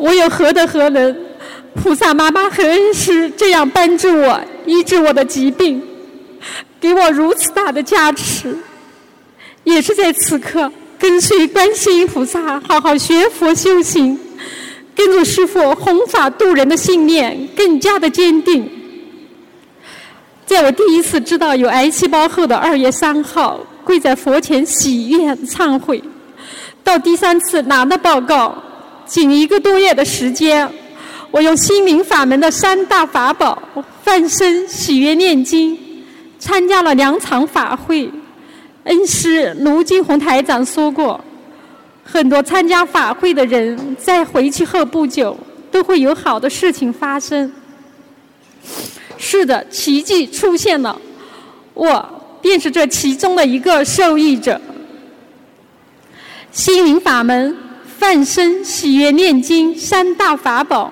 [0.00, 1.14] 我有何德何能？
[1.72, 5.80] 菩萨妈妈和恩师这样帮助我医治我的疾病，
[6.80, 8.58] 给我如此大的加持，
[9.62, 14.18] 也是在此刻跟随观世音菩萨好好学佛修行，
[14.96, 18.68] 跟着师父弘法度人的信念更加的坚定。
[20.44, 26.02] 在我第一次知道有癌细胞后的二月三号，跪在佛前喜悦忏悔，
[26.82, 28.60] 到第三次拿的报告。
[29.10, 30.70] 仅一个多月的时间，
[31.32, 33.60] 我用心灵法门的三大法宝
[34.04, 35.76] 翻身、喜悦、念经，
[36.38, 38.08] 参加了两场法会。
[38.84, 41.20] 恩师卢金红台长说过，
[42.04, 45.36] 很多参加法会的人在回去后不久
[45.72, 47.52] 都会有好的事情发生。
[49.18, 50.96] 是的，奇迹出现了，
[51.74, 54.60] 我便是这其中的一个受益者。
[56.52, 57.56] 心灵法门。
[58.00, 60.90] 放生、喜悦、念经三大法宝，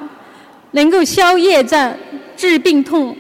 [0.73, 1.97] 能够消业障、
[2.37, 3.17] 治病痛，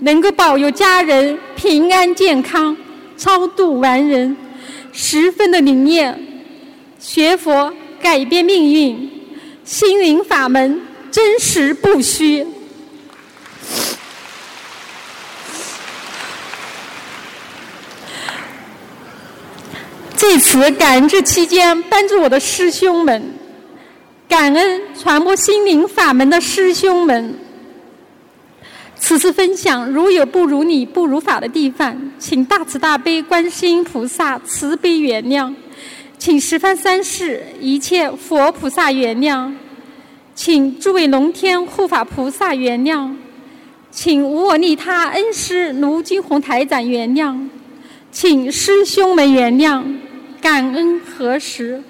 [0.00, 2.76] 能够保佑家人平安健康。
[3.16, 4.36] 超度完人，
[4.92, 6.20] 十分的灵验。
[6.98, 7.72] 学佛
[8.02, 9.08] 改变命运，
[9.64, 10.80] 心灵法门
[11.12, 12.44] 真实不虚。
[20.18, 23.22] 在此感恩这期间帮助我的师兄们，
[24.28, 27.38] 感恩传播心灵法门的师兄们。
[28.96, 35.54] 此次分享如有不如理、不如法的地方，请大慈大悲观世音菩萨慈悲原谅，
[36.18, 39.52] 请十方三世一切佛菩萨原谅，
[40.34, 43.14] 请诸位龙天护法菩萨原谅，
[43.92, 47.48] 请无我利他恩师卢金红台长原谅，
[48.10, 49.84] 请师兄们原谅。
[50.40, 51.82] 感恩何时？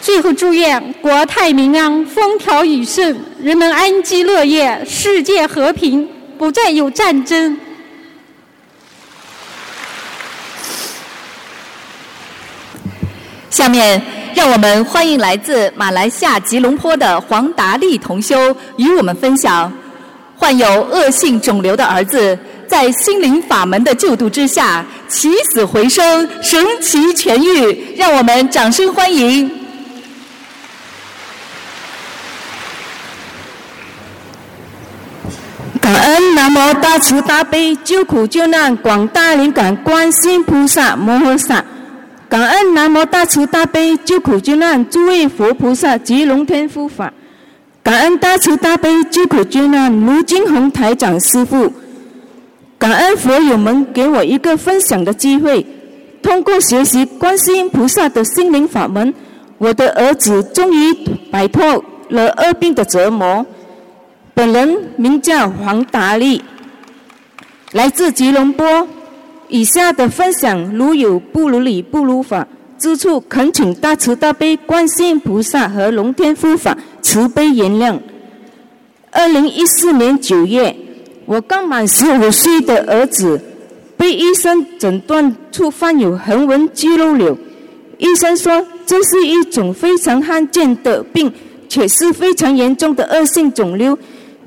[0.00, 7.56] 最后祝愿国泰民安、风调雨顺、人们安居乐业、世界和平，不再有战争。
[13.48, 14.02] 下面，
[14.34, 19.72] 让我们欢迎来自马来西亚吉隆坡的黄达利同修与我们分享：
[20.36, 22.36] 患有恶性肿瘤的儿子。
[22.72, 29.50] 在心灵法门的救度之下，起死回生，神奇痊愈，让我们掌声欢迎！
[35.82, 41.62] 感恩南无大慈大悲救苦救难广大灵感观世音菩萨摩诃萨，
[42.26, 47.12] 感恩南无大慈大悲救苦救难诸位佛菩萨及龙天护法，
[47.82, 51.70] 感恩大慈大悲救苦救难卢金红台长师父。
[52.82, 55.64] 感恩佛友们给我一个分享的机会。
[56.20, 59.14] 通过学习观世音菩萨的心灵法门，
[59.58, 60.92] 我的儿子终于
[61.30, 63.46] 摆脱了恶病的折磨。
[64.34, 66.42] 本人名叫黄达利，
[67.70, 68.88] 来自吉隆坡。
[69.46, 77.96] 以下的分享如有不如理、不如法之处，恳请大慈大悲观世音菩萨和龙天护法慈悲原谅。
[79.12, 80.74] 二零一四年九月。
[81.26, 83.40] 我刚满十五岁的儿子
[83.96, 87.36] 被医生诊断出患有横纹肌肉瘤，
[87.98, 91.32] 医生说这是一种非常罕见的病，
[91.68, 93.96] 且是非常严重的恶性肿瘤，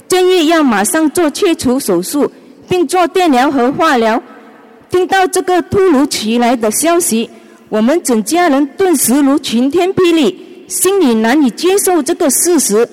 [0.07, 2.29] 建议要马上做切除手术，
[2.67, 4.21] 并做电疗和化疗。
[4.89, 7.29] 听到这个突如其来的消息，
[7.69, 12.87] 我们整家人顿时如晴天霹雳，心里难以接受这个事实。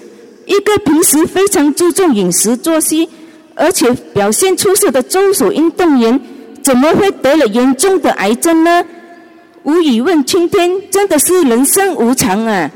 [0.47, 3.09] 一个平时非常注重饮食作息。
[3.55, 6.20] 而且表现出色的中暑运动员，
[6.62, 8.84] 怎么会得了严重的癌症呢？
[9.64, 12.70] 无疑问，青天真的是人生无常啊！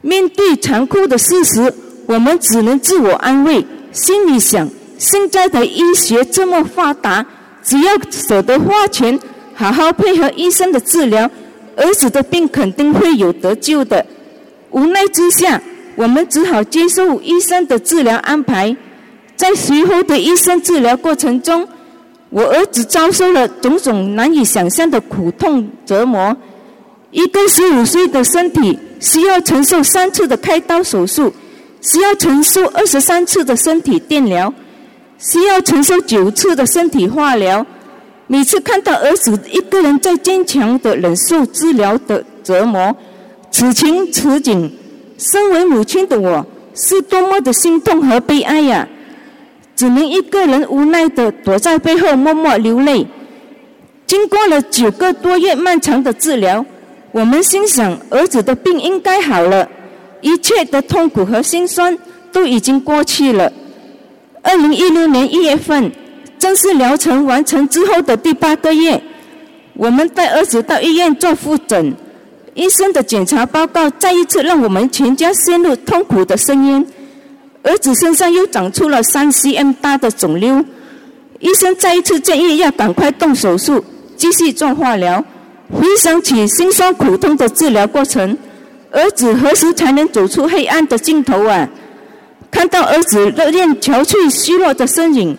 [0.00, 1.74] 面对残酷的事实，
[2.06, 7.26] 我们只能自我安慰，心里想：现在的医学这么发达，
[7.62, 9.18] 只要舍得花钱，
[9.54, 11.28] 好好配合医生的治疗，
[11.76, 14.06] 儿子的病肯定会有得救的。
[14.70, 15.60] 无奈之下，
[15.96, 18.74] 我们只好接受医生的治疗安排。
[19.38, 21.66] 在随后的医生治疗过程中，
[22.28, 26.36] 我儿子遭受了种种难以想象的苦痛折磨。
[27.12, 31.32] 一个十五岁的身体需要承受三次的开刀手术，
[31.80, 34.52] 需要承受二十三次的身体电疗，
[35.18, 37.64] 需要承受九次的身体化疗。
[38.26, 42.94] 每次看到儿子一个人在坚强的忍受治疗的折磨，
[43.52, 44.70] 此情此景，
[45.16, 48.86] 身为母亲的我是多么的心痛和悲哀呀！
[49.78, 53.06] 只能一个人无奈的躲在背后默默流泪。
[54.08, 56.66] 经过了九个多月漫长的治疗，
[57.12, 59.68] 我们心想儿子的病应该好了，
[60.20, 61.96] 一切的痛苦和心酸
[62.32, 63.52] 都已经过去了。
[64.42, 65.92] 二零一六年一月份，
[66.40, 69.00] 正式疗程完成之后的第八个月，
[69.74, 71.94] 我们带儿子到医院做复诊，
[72.54, 76.84] 医生的检查报告再一次让我们全家陷入痛苦的深渊。
[77.68, 80.64] 儿子身上又长出了三 cm 大的肿瘤，
[81.38, 83.84] 医生再一次建议要赶快动手术，
[84.16, 85.22] 继续做化疗。
[85.70, 88.38] 回想起辛酸苦痛的治疗过程，
[88.90, 91.68] 儿子何时才能走出黑暗的尽头啊？
[92.50, 95.36] 看到儿子热恋憔悴、虚弱的身影，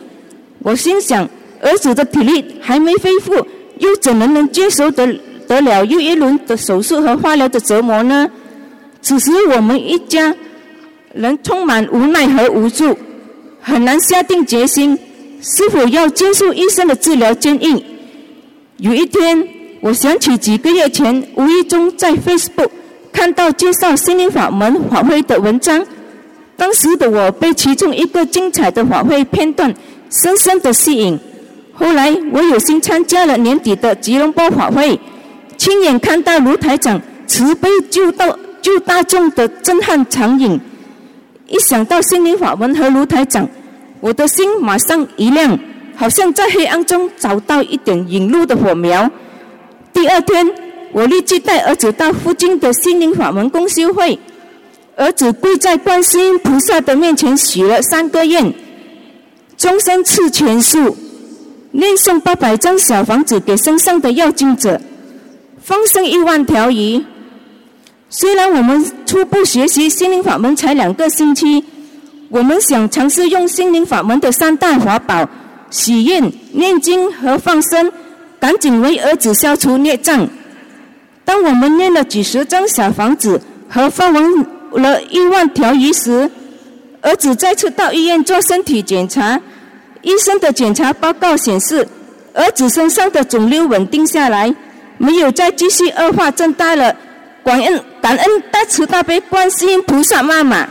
[0.59, 1.27] 我心想：
[1.61, 3.33] 儿子的体力还没恢复，
[3.79, 5.07] 又怎么能接受得
[5.47, 8.29] 得了又一轮的手术和化疗的折磨呢？
[9.01, 10.35] 此时，我们一家。
[11.13, 12.97] 人充满无奈和无助，
[13.61, 14.97] 很难下定决心
[15.41, 17.83] 是否要接受医生的治疗建议。
[18.77, 19.47] 有一天，
[19.81, 22.69] 我想起几个月前无意中在 Facebook
[23.11, 25.85] 看到介绍心灵法门法会的文章，
[26.55, 29.73] 当时的我被其中一个精彩的法会片段
[30.09, 31.19] 深深的吸引。
[31.73, 34.99] 后来我有幸参加了年底的吉隆坡法会，
[35.57, 40.59] 亲眼看到卢台长慈悲救到救大众的震撼场景。
[41.49, 43.47] 一想到心灵法门和卢台长，
[43.99, 45.57] 我的心马上一亮，
[45.95, 49.09] 好像在黑暗中找到一点引路的火苗。
[49.91, 50.47] 第二天，
[50.91, 54.17] 我立即带儿子到附近的心灵法门公修会，
[54.95, 58.53] 儿子跪在观世音菩萨的面前许了三个愿：
[59.57, 60.95] 终身赐全数。
[61.71, 64.79] 念诵八百张小房子给身上的要经者，
[65.61, 67.03] 放生一万条鱼。
[68.11, 71.63] 虽然我们初步学习心灵法门才两个星期，
[72.29, 75.29] 我们想尝试用心灵法门的三大法宝——
[75.69, 77.91] 许愿、念经和放生，
[78.39, 80.27] 赶紧为儿子消除孽障。
[81.23, 83.39] 当我们念了几十张小房子
[83.69, 84.23] 和放完
[84.71, 86.31] 了一万条鱼时，
[87.01, 89.39] 儿子再次到医院做身体检查。
[90.01, 91.87] 医生的检查报告显示，
[92.33, 94.51] 儿子身上的肿瘤稳定下来，
[94.97, 96.95] 没有再继续恶化增大了。
[97.49, 100.69] 感恩感恩大慈大悲观世音菩萨妈妈，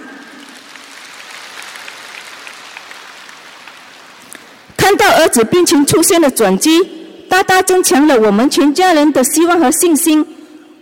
[4.76, 6.88] 看到儿子病情出现了转机，
[7.28, 10.24] 大大增强了我们全家人的希望和信心。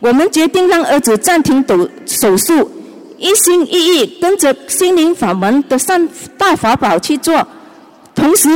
[0.01, 2.71] 我们决定让儿子暂停手手术，
[3.17, 7.49] 一心一意跟着心灵法门的三大法宝去做。
[8.15, 8.51] 同时，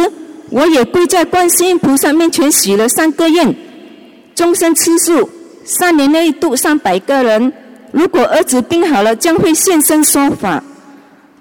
[0.50, 3.56] 我也跪在观世音菩萨面前许了三个愿：
[4.34, 5.30] 终身吃素，
[5.64, 7.52] 三年内度上百个人。
[7.92, 10.62] 如果儿子病好了，将会现身说法。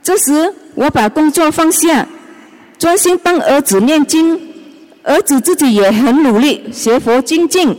[0.02, 2.08] 这时，我把工作放下，
[2.78, 4.40] 专心帮儿子念经。
[5.04, 7.76] 儿子自己也很努力学佛精进，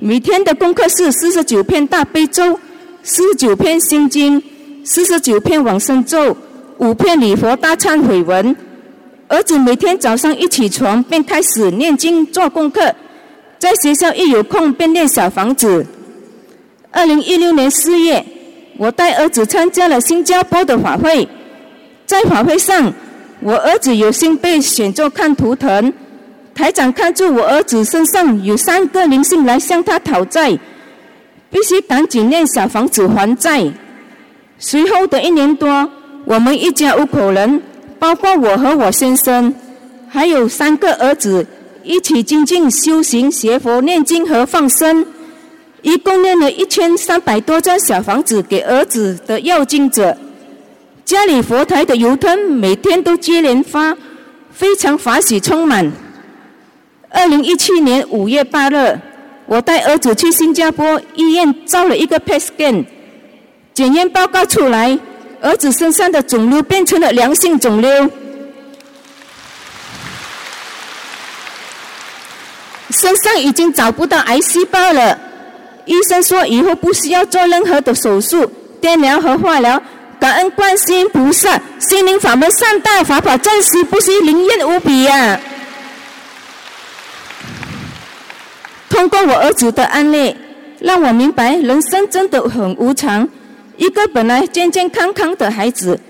[0.00, 2.58] 每天的功课是四十九篇大悲咒、
[3.02, 4.42] 四十九篇心经、
[4.84, 6.36] 四十九篇往生咒、
[6.78, 8.54] 五篇礼佛大忏悔文。
[9.28, 12.94] 儿子每天早上一起床便开始念经做功课，
[13.58, 15.84] 在学校一有空便念小房子。
[16.90, 18.24] 二零一六年四月，
[18.76, 21.28] 我带儿子参加了新加坡的法会，
[22.06, 22.92] 在法会上，
[23.40, 25.92] 我儿子有幸被选作看图腾。
[26.54, 30.50] 台长看住我儿子身上有三个灵性来向他讨债，
[31.50, 33.64] 必须赶紧念小房子还债。
[34.58, 35.88] 随后的一年多，
[36.24, 37.62] 我们一家五口人。
[38.00, 39.52] 包括我和我先生，
[40.08, 41.44] 还有三个儿子，
[41.82, 45.04] 一起精进修行、学佛、念经和放生，
[45.82, 50.16] 一共念了一千三百多张小房子给儿子的要经者。
[51.04, 53.96] 家里佛台的油灯每天都接连发，
[54.50, 55.90] 非常法喜充满。
[57.08, 58.98] 二零一七年五月八日，
[59.46, 62.84] 我带儿子去新加坡医院照了一个 PET scan，
[63.72, 64.98] 检验报告出来。
[65.40, 68.10] 儿子身上的肿瘤变成了良性肿瘤，
[72.90, 75.18] 身上已经找不到癌细胞了。
[75.84, 79.80] 医生说以后不需要做任何的手术、电疗和化疗。
[80.20, 85.40] 感恩观世音菩萨，心灵法门善大法宝，真实不虚，灵验无比呀！
[88.90, 90.36] 通过我儿子的案例，
[90.80, 93.28] 让我明白人生真的很无常。
[93.76, 96.00] 一个本来健健康康的孩子，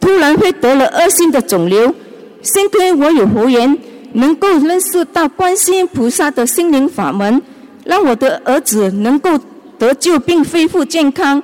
[0.00, 1.94] 突然会得了恶性的肿瘤。
[2.40, 3.76] 幸亏我有佛缘，
[4.12, 7.40] 能够认识到观世音菩萨的心灵法门，
[7.84, 9.38] 让我的儿子能够
[9.78, 11.42] 得救并恢复健康。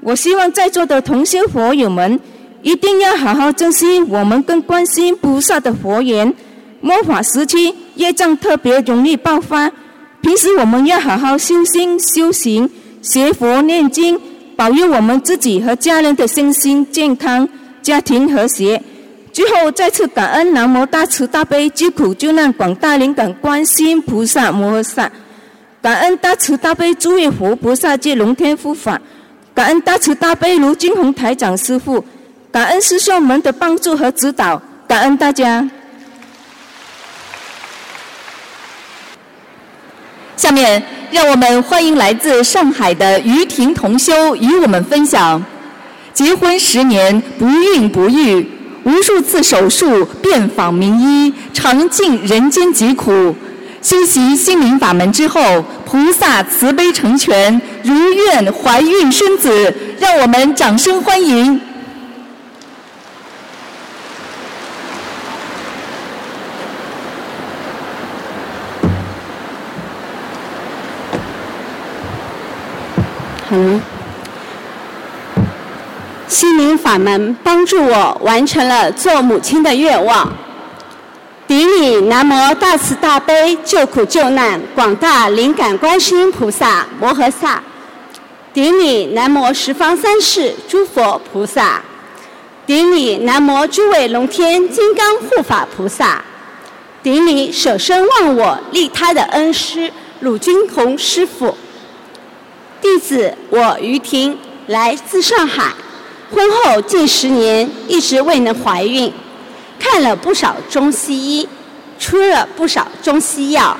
[0.00, 2.18] 我希望在座的同修佛友们，
[2.62, 6.34] 一定要好好珍惜我们跟观世音菩萨的佛缘。
[6.80, 9.70] 末法时期，业障特别容易爆发，
[10.20, 12.68] 平时我们要好好修心修行，
[13.00, 14.20] 学佛念经。
[14.56, 17.48] 保佑我们自己和家人的身心健康，
[17.80, 18.80] 家庭和谐。
[19.32, 25.10] 最后，再次感恩南无大慈大悲救苦救难广大灵感观世音菩萨摩诃萨，
[25.80, 29.00] 感恩大慈大悲诸位佛菩萨及龙天护法，
[29.54, 32.04] 感恩大慈大悲卢金红台长师父，
[32.50, 35.66] 感恩师兄们的帮助和指导，感恩大家。
[40.36, 45.42] 下面，让我们欢迎来自上海的于婷同修与我们分享：
[46.12, 48.46] 结婚十年不孕不育，
[48.84, 53.34] 无数次手术遍访名医，尝尽人间疾苦。
[53.80, 55.40] 修习心灵法门之后，
[55.84, 59.74] 菩萨慈悲成全，如愿怀孕生子。
[59.98, 61.60] 让我们掌声欢迎！
[76.32, 80.32] 心灵法门帮助我完成了做母亲的愿望。
[81.46, 87.62] 顶礼南无大慈大悲救苦救难广大灵感观世音菩萨摩诃萨，
[88.54, 91.82] 顶礼南无十方三世诸佛菩萨，
[92.64, 96.24] 顶礼南无诸位龙天金刚护法菩萨，
[97.02, 101.54] 顶礼舍身忘我利他的恩师鲁君宏师傅。
[102.80, 105.72] 弟子我于婷来自上海，
[106.34, 109.12] 婚后近十年一直未能怀孕。
[109.78, 111.48] 看了不少中西医，
[111.98, 113.76] 吃了不少中西药，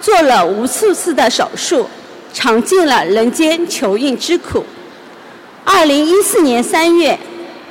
[0.00, 1.88] 做了无数次的手术，
[2.34, 4.64] 尝尽了人间求孕之苦。
[5.64, 7.18] 二零一四年三月，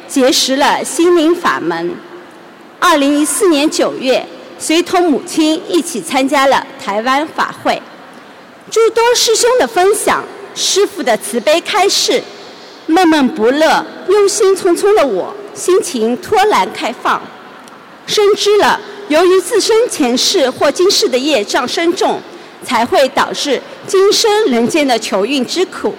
[0.08, 1.96] 结识了心灵法门。
[2.80, 4.26] 二零一四年九月，
[4.58, 7.82] 随同母亲一起参加了台湾法会。
[8.72, 10.24] 诸多师兄的分享，
[10.56, 12.24] 师父的慈悲开示，
[12.88, 17.22] 闷闷不乐、忧心忡忡的我，心情突然开放。
[18.06, 22.22] 深知了，由于自身前世或今世的业障深重，
[22.64, 25.96] 才会导致今生人间的求运之苦。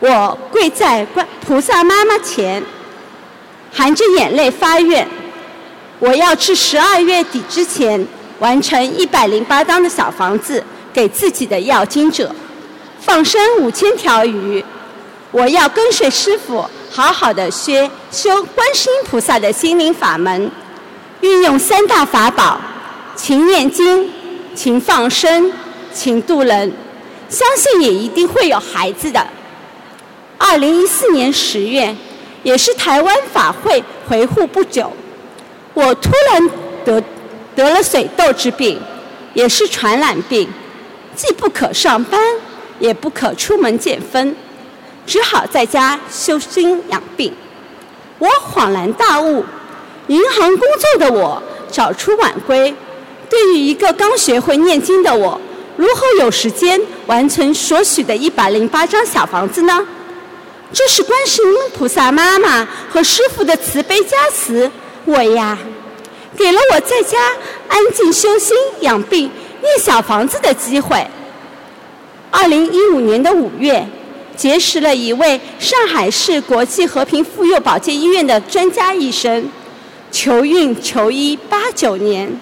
[0.00, 2.62] 我跪在观菩萨妈妈前，
[3.72, 5.08] 含着眼泪发愿：
[5.98, 8.06] 我要至十二月底之前
[8.38, 12.30] 完成一百零八张的小房子给自己的要经者，
[13.00, 14.62] 放生五千条鱼。
[15.36, 20.50] 我要跟随师傅，好好的学修观世音菩萨的心灵法门。
[21.20, 22.58] 运用三大法宝：
[23.14, 24.10] 勤念经、
[24.54, 25.52] 勤放生、
[25.92, 26.72] 勤度人，
[27.28, 29.26] 相信也一定会有孩子的。
[30.38, 31.94] 二零一四年十月，
[32.42, 34.90] 也是台湾法会回沪不久，
[35.74, 36.50] 我突然
[36.82, 37.02] 得
[37.54, 38.80] 得了水痘之病，
[39.34, 40.48] 也是传染病，
[41.14, 42.18] 既不可上班，
[42.78, 44.34] 也不可出门见分，
[45.06, 47.32] 只好在家修心养病。
[48.18, 49.44] 我恍然大悟。
[50.08, 52.72] 银行工作的我早出晚归，
[53.28, 55.40] 对于一个刚学会念经的我，
[55.76, 59.84] 如何有时间完成所许的一百零八张小房子呢？
[60.72, 64.70] 这是观世音菩萨妈妈和师父的慈悲加持，
[65.04, 65.58] 我呀，
[66.36, 67.18] 给了我在家
[67.68, 69.30] 安静修心养病
[69.60, 71.04] 念小房子的机会。
[72.30, 73.84] 二零一五年的五月，
[74.36, 79.48] 结识了一位上海市国际和平妇幼保健医院的专家医生。
[80.12, 82.38] 求孕求医八九年，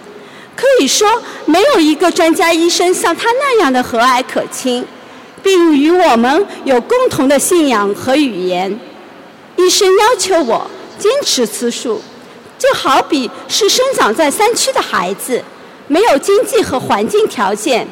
[0.54, 1.08] 可以说
[1.46, 4.84] 没有一个专家医生像他那样的和蔼可亲，
[5.42, 8.78] 并与我们有共同的信仰和语言。
[9.56, 12.00] 医生要求我坚持吃素，
[12.58, 15.42] 就好比是生长在山区的孩子，
[15.88, 17.88] 没有经济和环境条件，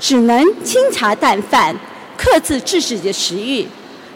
[0.00, 1.76] 只能清茶淡饭，
[2.22, 3.66] 克制自己的食欲。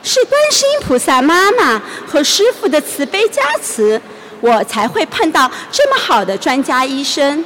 [0.03, 4.01] 是观世音菩萨妈妈和师父的慈悲加持。
[4.41, 7.43] 我才会碰到这么好的专家医生。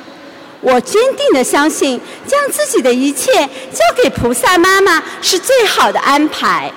[0.60, 3.32] 我坚定地相信，将自己的一切
[3.72, 6.70] 交给菩萨妈妈是最好的安排。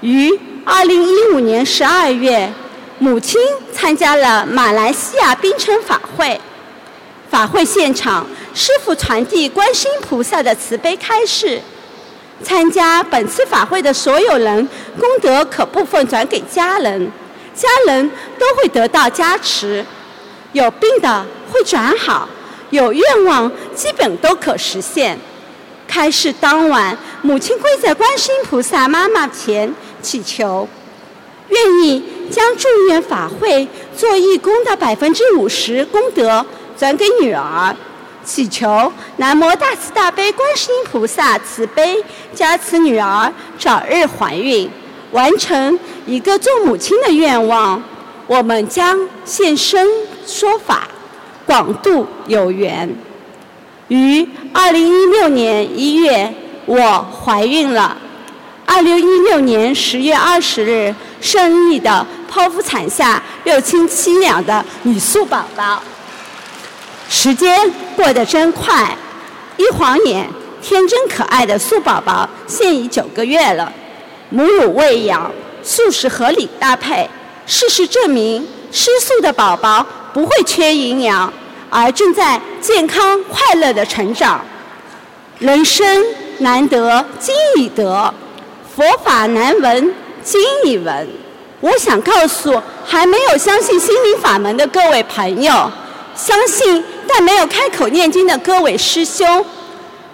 [0.00, 0.28] 于
[0.64, 2.50] 二零一五年十二月，
[2.98, 3.38] 母亲
[3.72, 6.40] 参加了马来西亚槟城法会。
[7.30, 11.60] 法会现场，师父传递观世音菩萨的慈悲开示。
[12.44, 14.68] 参加本次法会的所有人，
[15.00, 17.10] 功德可部分转给家人。
[17.54, 19.84] 家人都会得到加持，
[20.52, 22.28] 有病的会转好，
[22.70, 25.18] 有愿望基本都可实现。
[25.86, 29.72] 开始当晚，母亲跪在观世音菩萨妈妈前
[30.02, 30.68] 祈求，
[31.48, 36.44] 愿意将祝愿法会做义工的百分之五十功德
[36.76, 37.76] 转给女儿，
[38.24, 42.02] 祈求南无大慈大悲观世音菩萨慈悲
[42.34, 44.68] 加持女儿早日怀孕。
[45.12, 47.80] 完成一个做母亲的愿望，
[48.26, 49.86] 我们将现身
[50.26, 50.88] 说法，
[51.46, 52.92] 广度有缘。
[53.86, 56.34] 于二零一六年一月，
[56.66, 57.96] 我怀孕了。
[58.66, 65.80] 二零一六年十月二十日，顺利的剖腹产下六斤七两的女素宝宝。
[67.08, 68.96] 时间过得真快，
[69.56, 70.28] 一晃眼，
[70.62, 73.72] 天真可爱的素宝宝现已九个月了。
[74.30, 75.30] 母乳喂养，
[75.62, 77.08] 素食合理搭配，
[77.46, 81.32] 事实证明，吃素的宝宝不会缺营养，
[81.70, 84.44] 而正在健康快乐的成长。
[85.38, 86.04] 人生
[86.38, 88.12] 难得经已得，
[88.74, 91.08] 佛法难闻经已闻。
[91.60, 95.70] 我想告诉还没有相信心灵法门的各位朋友，
[96.16, 99.44] 相信但没有开口念经的各位师兄，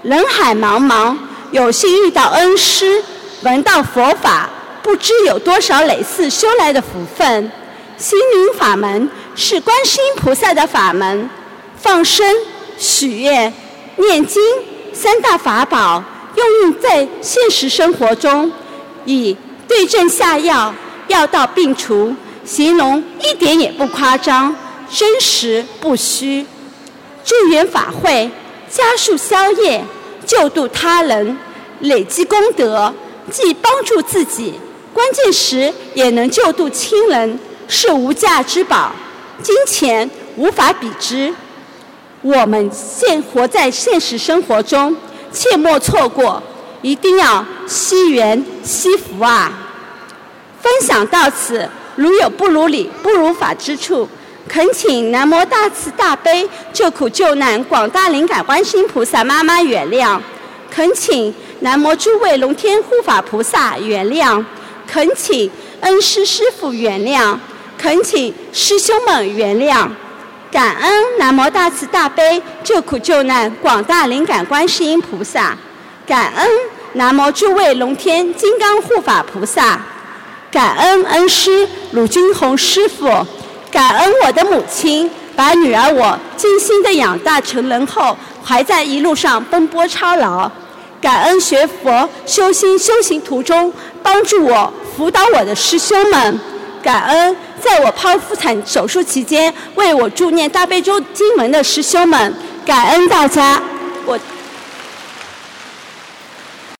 [0.03, 1.17] 人海茫茫，
[1.51, 3.03] 有幸遇到恩师。
[3.43, 4.51] 闻到佛法，
[4.83, 7.51] 不知有多少累世修来的福分。
[7.97, 11.31] 心灵法门是观世音菩萨的法门，
[11.75, 12.27] 放生、
[12.77, 13.51] 许愿、
[13.97, 14.43] 念经
[14.93, 18.53] 三大法宝，用用在现实生活中，
[19.07, 19.35] 以
[19.67, 20.75] 对症下药、
[21.09, 24.55] 药到病除，形容一点也不夸张，
[24.93, 26.47] 真实不虚。
[27.25, 28.31] 助缘法会，
[28.69, 29.85] 加速消业，
[30.27, 31.37] 救度他人，
[31.81, 32.93] 累积功德，
[33.31, 34.55] 既帮助自己，
[34.93, 37.39] 关键时也能救度亲人，
[37.69, 38.93] 是无价之宝，
[39.43, 41.33] 金钱无法比之。
[42.23, 44.97] 我们现活在现实生活中，
[45.33, 46.43] 切莫错过，
[46.83, 49.53] 一定要惜缘惜福啊！
[50.61, 54.09] 分享到此，如有不如理、不如法之处，
[54.49, 60.19] 恳请南无大慈大悲救苦救难广大灵感观世音菩萨妈妈原谅，
[60.71, 64.45] 恳请南无诸位龙天护法菩萨原谅，
[64.87, 67.39] 恳请恩师师父原谅，
[67.79, 69.89] 恳请师兄们原谅。
[70.51, 75.57] 感恩南无大慈大悲救苦救难广大灵感观世音菩萨，
[76.05, 76.51] 感恩
[76.95, 79.81] 南无诸位龙天金刚护法菩萨，
[80.51, 83.25] 感恩恩师鲁君红师傅，
[83.71, 90.51] 感恩我的母亲把女儿我精心的养大成人后，还在一路上奔波操劳，
[91.01, 96.41] 感恩学佛修心修行途中帮助我辅导我的师兄们，
[96.83, 97.37] 感恩。
[97.61, 102.35] 在我剖腹产手术期间，为我助念大悲咒经文的师兄们，
[102.67, 103.63] 感恩大家。
[104.07, 104.19] 我。